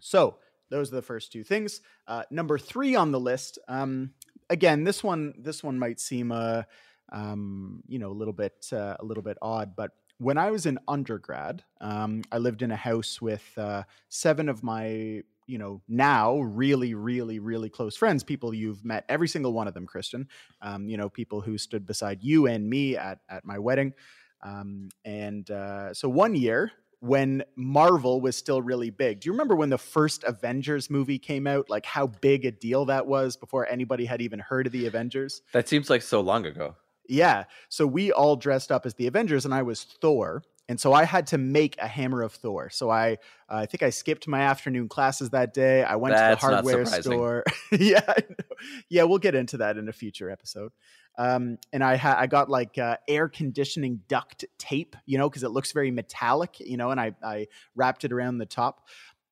[0.00, 0.38] So
[0.70, 1.80] those are the first two things.
[2.06, 3.58] Uh, number three on the list.
[3.68, 4.14] Um,
[4.48, 6.62] again, this one this one might seem uh,
[7.10, 10.66] um, you know a little bit uh, a little bit odd, but when I was
[10.66, 15.82] in undergrad, um, I lived in a house with uh, seven of my you know
[15.88, 20.28] now really really really close friends people you've met every single one of them christian
[20.62, 23.92] um, you know people who stood beside you and me at at my wedding
[24.42, 29.20] um, and uh, so one year when Marvel was still really big.
[29.20, 31.70] Do you remember when the first Avengers movie came out?
[31.70, 35.40] Like how big a deal that was before anybody had even heard of the Avengers?
[35.52, 36.76] That seems like so long ago.
[37.10, 37.44] Yeah.
[37.68, 40.42] So we all dressed up as the Avengers, and I was Thor.
[40.68, 42.70] And so I had to make a hammer of Thor.
[42.70, 43.14] So I,
[43.48, 45.82] uh, I think I skipped my afternoon classes that day.
[45.82, 47.42] I went That's to the hardware store.
[47.72, 48.14] yeah,
[48.88, 50.70] yeah, we'll get into that in a future episode.
[51.18, 55.42] Um, and I had I got like uh, air conditioning duct tape, you know, because
[55.42, 58.86] it looks very metallic, you know, and I I wrapped it around the top.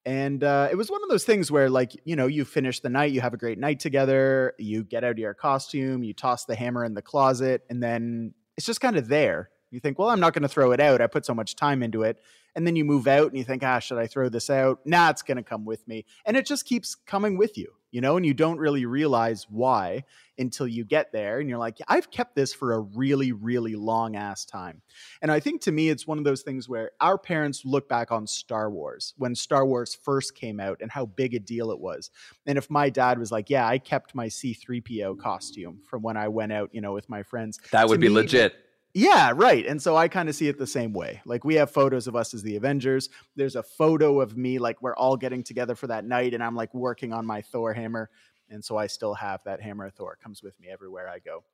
[0.09, 2.89] And uh, it was one of those things where, like, you know, you finish the
[2.89, 6.47] night, you have a great night together, you get out of your costume, you toss
[6.47, 9.51] the hammer in the closet, and then it's just kind of there.
[9.71, 11.03] You think, well, I'm not going to throw it out.
[11.03, 12.23] I put so much time into it.
[12.57, 14.79] And then you move out and you think, ah, should I throw this out?
[14.87, 16.07] Nah, it's going to come with me.
[16.25, 20.05] And it just keeps coming with you, you know, and you don't really realize why
[20.39, 21.41] until you get there.
[21.41, 24.83] And you're like, I've kept this for a really, really long ass time.
[25.21, 28.13] And I think to me, it's one of those things where our parents look back
[28.13, 31.81] on Star Wars when Star Wars first came out and how big a deal it
[31.81, 32.11] was.
[32.47, 36.29] And if my dad was like, yeah, I kept my C3PO costume from when I
[36.29, 37.59] went out, you know, with my friends.
[37.73, 38.55] That would be me, legit.
[38.95, 39.67] Yeah, right.
[39.67, 41.21] And so I kind of see it the same way.
[41.25, 43.11] Like we have photos of us as the Avengers.
[43.37, 46.57] There's a photo of me like we're all getting together for that night and I'm
[46.57, 48.11] like working on my Thor hammer.
[48.51, 50.15] And so I still have that hammer of Thor.
[50.15, 51.45] It comes with me everywhere I go.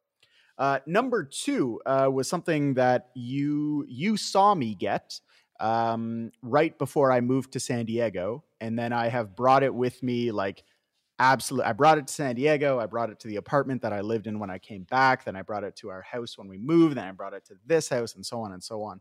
[0.57, 5.18] Uh, number two uh, was something that you you saw me get
[5.59, 10.03] um, right before I moved to San Diego, and then I have brought it with
[10.03, 10.62] me like
[11.18, 11.66] absolutely.
[11.66, 12.78] I brought it to San Diego.
[12.78, 15.24] I brought it to the apartment that I lived in when I came back.
[15.24, 16.96] Then I brought it to our house when we moved.
[16.96, 19.00] Then I brought it to this house, and so on and so on.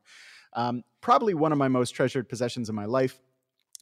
[0.54, 3.20] Um, probably one of my most treasured possessions in my life.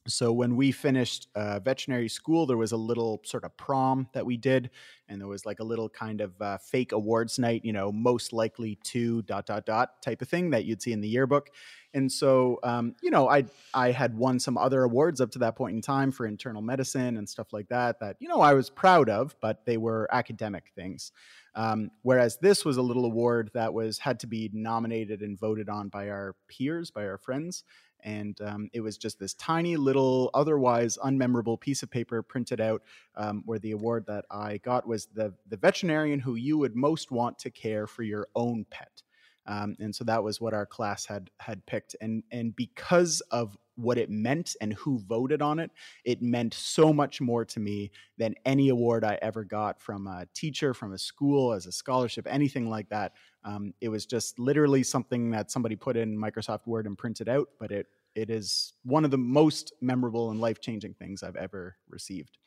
[0.08, 4.26] So when we finished uh, veterinary school, there was a little sort of prom that
[4.26, 4.72] we did,
[5.08, 8.34] and there was like a little kind of uh, fake awards night, you know, most
[8.34, 11.52] likely to dot dot dot type of thing that you'd see in the yearbook.
[11.93, 13.45] And so, um, you know, I
[13.76, 17.18] I had won some other awards up to that point in time for internal medicine
[17.18, 17.99] and stuff like that.
[17.99, 21.12] That you know I was proud of, but they were academic things.
[21.54, 25.70] Um, whereas this was a little award that was had to be nominated and voted
[25.70, 27.64] on by our peers, by our friends
[28.04, 32.82] and um, it was just this tiny little otherwise unmemorable piece of paper printed out
[33.16, 37.12] um, where the award that i got was the, the veterinarian who you would most
[37.12, 39.02] want to care for your own pet
[39.47, 43.57] um, and so that was what our class had had picked and and because of
[43.75, 45.71] what it meant and who voted on it
[46.05, 50.27] it meant so much more to me than any award i ever got from a
[50.33, 53.13] teacher from a school as a scholarship anything like that
[53.43, 57.49] um, it was just literally something that somebody put in Microsoft Word and printed out,
[57.59, 61.77] but it it is one of the most memorable and life changing things I've ever
[61.89, 62.37] received.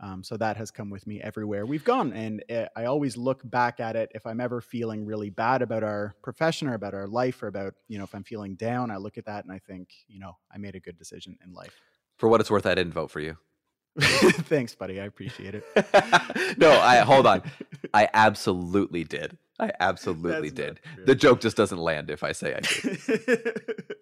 [0.00, 3.40] Um, so that has come with me everywhere we've gone, and uh, I always look
[3.44, 7.06] back at it if I'm ever feeling really bad about our profession or about our
[7.06, 8.90] life or about you know if I'm feeling down.
[8.90, 11.52] I look at that and I think you know I made a good decision in
[11.52, 11.80] life.
[12.16, 13.36] For what it's worth, I didn't vote for you.
[14.00, 15.00] Thanks, buddy.
[15.00, 16.58] I appreciate it.
[16.58, 17.42] no, I hold on.
[17.94, 19.38] I absolutely did.
[19.60, 21.06] I absolutely That's did.
[21.06, 23.96] The joke just doesn't land if I say I did.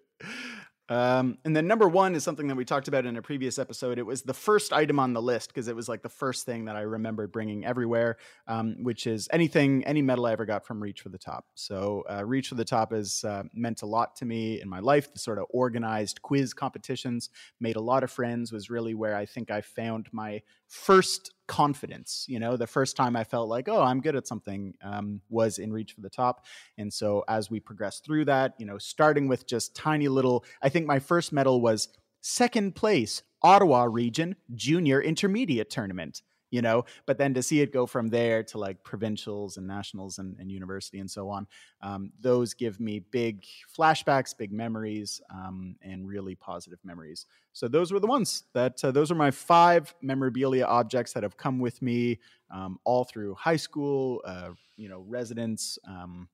[0.89, 3.97] Um, and then number one is something that we talked about in a previous episode.
[3.97, 6.65] It was the first item on the list because it was like the first thing
[6.65, 8.17] that I remembered bringing everywhere,
[8.47, 11.45] um, which is anything, any medal I ever got from Reach for the Top.
[11.55, 14.79] So uh, Reach for the Top has uh, meant a lot to me in my
[14.79, 15.13] life.
[15.13, 17.29] The sort of organized quiz competitions
[17.61, 18.51] made a lot of friends.
[18.51, 20.41] Was really where I think I found my
[20.73, 22.25] first confidence.
[22.27, 25.59] You know, the first time I felt like, oh, I'm good at something um, was
[25.59, 26.45] in Reach for the Top.
[26.79, 30.69] And so as we progressed through that, you know, starting with just tiny little, I
[30.69, 31.89] think my first medal was
[32.21, 36.23] second place, Ottawa Region Junior Intermediate Tournament.
[36.53, 36.85] You know.
[37.07, 40.51] But then to see it go from there to like provincials and nationals and, and
[40.51, 41.47] university and so on,
[41.81, 43.43] um, those give me big
[43.75, 47.25] flashbacks, big memories, um, and really positive memories.
[47.53, 51.37] So those were the ones that uh, those are my five memorabilia objects that have
[51.37, 52.19] come with me
[52.53, 55.79] um, all through high school, uh, you know, residence.
[55.87, 56.29] Um,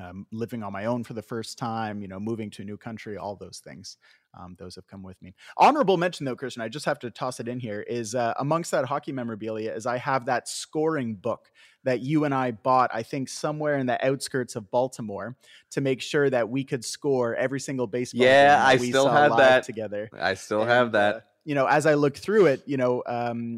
[0.00, 2.78] um, living on my own for the first time, you know, moving to a new
[2.78, 3.98] country, all those things.
[4.38, 5.34] Um, those have come with me.
[5.58, 8.70] Honorable mention, though, Christian, I just have to toss it in here is uh, amongst
[8.70, 11.50] that hockey memorabilia is I have that scoring book
[11.84, 15.36] that you and I bought, I think, somewhere in the outskirts of Baltimore
[15.72, 18.24] to make sure that we could score every single baseball.
[18.24, 19.64] Yeah, I still have that.
[19.64, 20.08] together.
[20.18, 21.14] I still And, have that.
[21.16, 23.02] uh, you know, as I look through it, you know,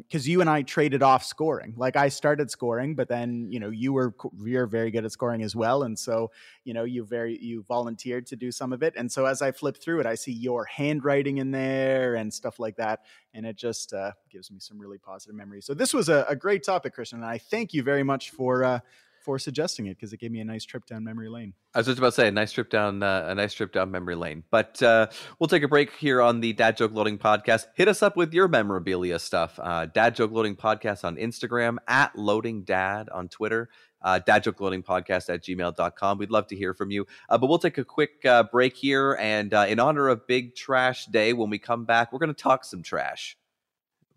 [0.08, 1.74] because you and I traded off scoring.
[1.76, 5.42] Like I started scoring, but then you know you were you're very good at scoring
[5.42, 6.30] as well, and so
[6.64, 8.94] you know you very you volunteered to do some of it.
[8.96, 12.58] And so as I flip through it, I see your handwriting in there and stuff
[12.58, 13.00] like that,
[13.34, 15.66] and it just uh, gives me some really positive memories.
[15.66, 18.64] So this was a, a great topic, Christian, and I thank you very much for
[18.64, 18.80] uh,
[19.24, 21.54] for suggesting it because it gave me a nice trip down memory lane.
[21.74, 23.90] I was just about to say a nice trip down uh, a nice trip down
[23.90, 24.44] memory lane.
[24.50, 25.08] But uh,
[25.38, 27.66] we'll take a break here on the Dad Joke Loading Podcast.
[27.74, 29.58] Hit us up with your memorabilia stuff.
[29.60, 33.70] Uh, Dad Joke Loading Podcast on Instagram, at Loading Dad on Twitter,
[34.02, 36.18] uh, Dad Joke Loading Podcast at gmail.com.
[36.18, 37.06] We'd love to hear from you.
[37.28, 39.16] Uh, but we'll take a quick uh, break here.
[39.18, 42.40] And uh, in honor of Big Trash Day, when we come back, we're going to
[42.40, 43.36] talk some trash.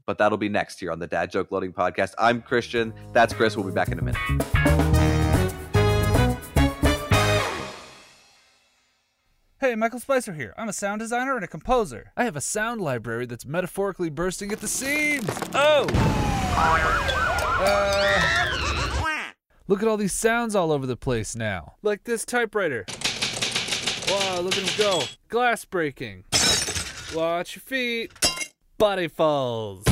[0.06, 2.14] But that'll be next here on the Dad Joke Loading Podcast.
[2.18, 2.94] I'm Christian.
[3.14, 3.58] That's Chris.
[3.58, 4.77] We'll be back in a minute.
[9.60, 10.54] Hey, Michael Spicer here.
[10.56, 12.12] I'm a sound designer and a composer.
[12.16, 15.28] I have a sound library that's metaphorically bursting at the seams.
[15.56, 15.88] Oh!
[17.60, 18.62] Uh,
[19.68, 21.74] look at all these sounds all over the place now.
[21.82, 22.86] Like this typewriter.
[24.08, 25.02] Wow, look at him go.
[25.28, 26.26] Glass breaking.
[27.16, 28.14] Watch your feet.
[28.78, 29.86] Body falls.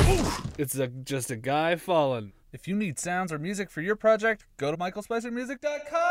[0.58, 2.34] It's a, just a guy falling.
[2.52, 6.05] If you need sounds or music for your project, go to michaelspicermusic.com.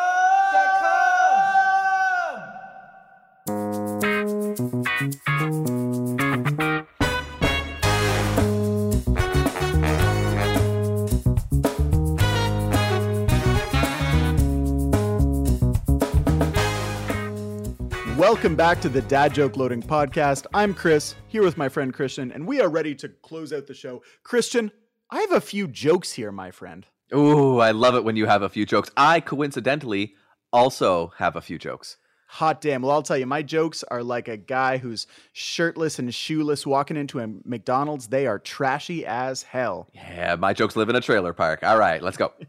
[18.28, 20.48] Welcome back to the Dad Joke Loading Podcast.
[20.52, 23.76] I'm Chris, here with my friend Christian, and we are ready to close out the
[23.76, 24.02] show.
[24.24, 24.72] Christian,
[25.12, 26.88] I have a few jokes here, my friend.
[27.14, 28.90] Ooh, I love it when you have a few jokes.
[28.98, 30.16] I coincidentally
[30.52, 31.98] also have a few jokes.
[32.30, 32.82] Hot damn.
[32.82, 36.98] Well, I'll tell you, my jokes are like a guy who's shirtless and shoeless walking
[36.98, 38.08] into a McDonald's.
[38.08, 39.88] They are trashy as hell.
[39.94, 41.62] Yeah, my jokes live in a trailer park.
[41.62, 42.34] All right, let's go.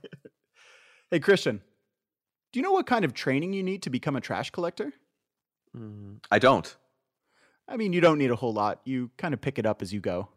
[1.11, 1.61] Hey, Christian,
[2.53, 4.93] do you know what kind of training you need to become a trash collector?
[5.79, 6.77] Mm, I don't.
[7.68, 8.81] I mean, you don't need a whole lot.
[8.85, 10.29] You kind of pick it up as you go.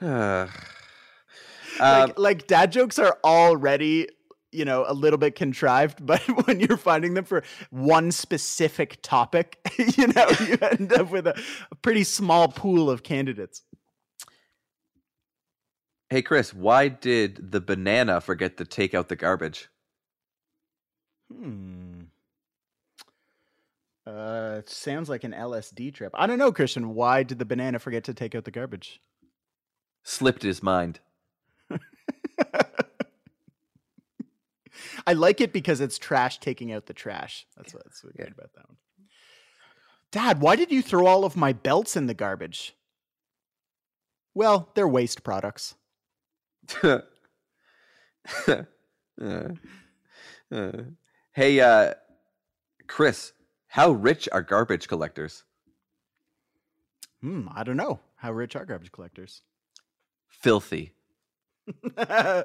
[0.00, 0.46] Uh,
[1.80, 4.08] like, um, like dad jokes are already
[4.52, 9.58] you know a little bit contrived but when you're finding them for one specific topic
[9.96, 11.38] you know you end up with a,
[11.70, 13.62] a pretty small pool of candidates
[16.10, 19.68] hey, Chris, why did the banana forget to take out the garbage?
[21.32, 22.00] Hmm.
[24.06, 26.12] Uh it sounds like an lsd trip.
[26.14, 26.94] I don't know christian.
[26.94, 29.00] Why did the banana forget to take out the garbage?
[30.02, 31.00] Slipped his mind.
[35.06, 37.46] i like it because it's trash taking out the trash.
[37.56, 38.24] That's what that's what Yeah.
[38.24, 38.78] good about that one.
[40.10, 42.74] Dad why did you throw all of my belts in the garbage?
[44.34, 45.74] Well they're waste products.
[49.20, 49.48] Uh,
[50.52, 50.70] uh.
[51.38, 51.94] Hey, uh,
[52.88, 53.32] Chris,
[53.68, 55.44] how rich are garbage collectors?
[57.20, 58.00] Hmm, I don't know.
[58.16, 59.42] How rich are garbage collectors?
[60.26, 60.94] Filthy.
[61.96, 62.44] I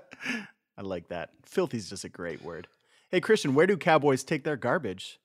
[0.80, 1.32] like that.
[1.44, 2.68] Filthy is just a great word.
[3.10, 5.20] Hey, Christian, where do cowboys take their garbage?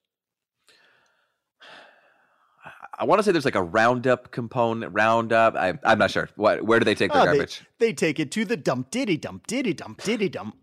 [2.98, 4.94] I want to say there's like a roundup component.
[4.94, 5.56] Roundup.
[5.56, 6.30] I, I'm not sure.
[6.36, 6.62] What?
[6.64, 7.62] Where do they take their Oh, they- garbage?
[7.78, 10.56] They take it to the dump diddy dump diddy dump diddy dump.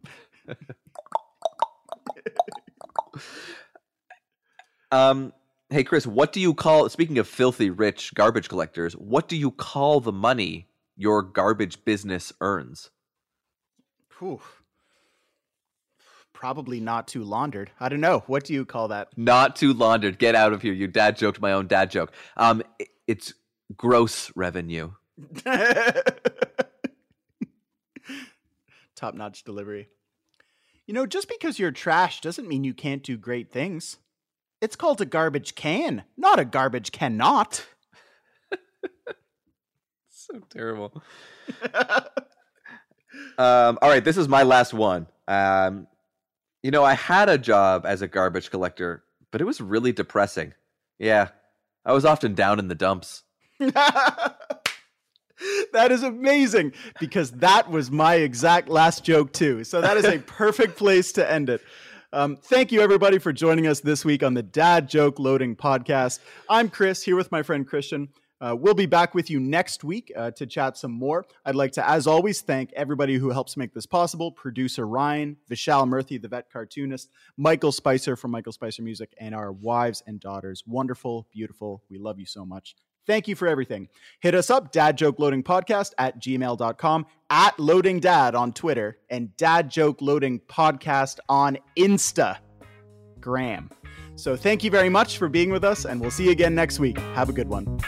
[4.91, 5.33] Um.
[5.69, 6.87] Hey, Chris, what do you call?
[6.89, 12.31] Speaking of filthy rich garbage collectors, what do you call the money your garbage business
[12.39, 12.91] earns?
[14.19, 14.41] Whew.
[16.33, 17.71] Probably not too laundered.
[17.79, 18.23] I don't know.
[18.27, 19.09] What do you call that?
[19.17, 20.19] Not too laundered.
[20.19, 20.73] Get out of here.
[20.73, 22.11] You dad joked my own dad joke.
[22.37, 22.61] Um,
[23.07, 23.33] it's
[23.75, 24.91] gross revenue.
[28.95, 29.89] Top notch delivery.
[30.87, 33.97] You know, just because you're trash doesn't mean you can't do great things.
[34.61, 37.65] It's called a garbage can, not a garbage cannot.
[40.09, 41.01] so terrible.
[43.37, 45.07] um, all right, this is my last one.
[45.27, 45.87] Um,
[46.61, 50.53] you know, I had a job as a garbage collector, but it was really depressing.
[50.99, 51.29] Yeah,
[51.83, 53.23] I was often down in the dumps.
[55.73, 59.63] that is amazing because that was my exact last joke too.
[59.63, 61.61] So that is a perfect place to end it.
[62.13, 66.19] Um, thank you everybody for joining us this week on the Dad Joke Loading Podcast.
[66.49, 68.09] I'm Chris here with my friend Christian.
[68.39, 71.25] Uh, we'll be back with you next week uh, to chat some more.
[71.45, 75.87] I'd like to, as always, thank everybody who helps make this possible producer Ryan, Vishal
[75.87, 80.63] Murthy, the vet cartoonist, Michael Spicer from Michael Spicer Music, and our wives and daughters.
[80.67, 81.81] Wonderful, beautiful.
[81.89, 82.75] We love you so much.
[83.05, 83.89] Thank you for everything.
[84.19, 89.35] Hit us up, Dad Joke Loading Podcast at gmail.com, at Loading Dad on Twitter, and
[89.37, 93.69] Dad Joke Loading Podcast on Instagram.
[94.15, 96.79] So thank you very much for being with us, and we'll see you again next
[96.79, 96.97] week.
[96.97, 97.79] Have a good one.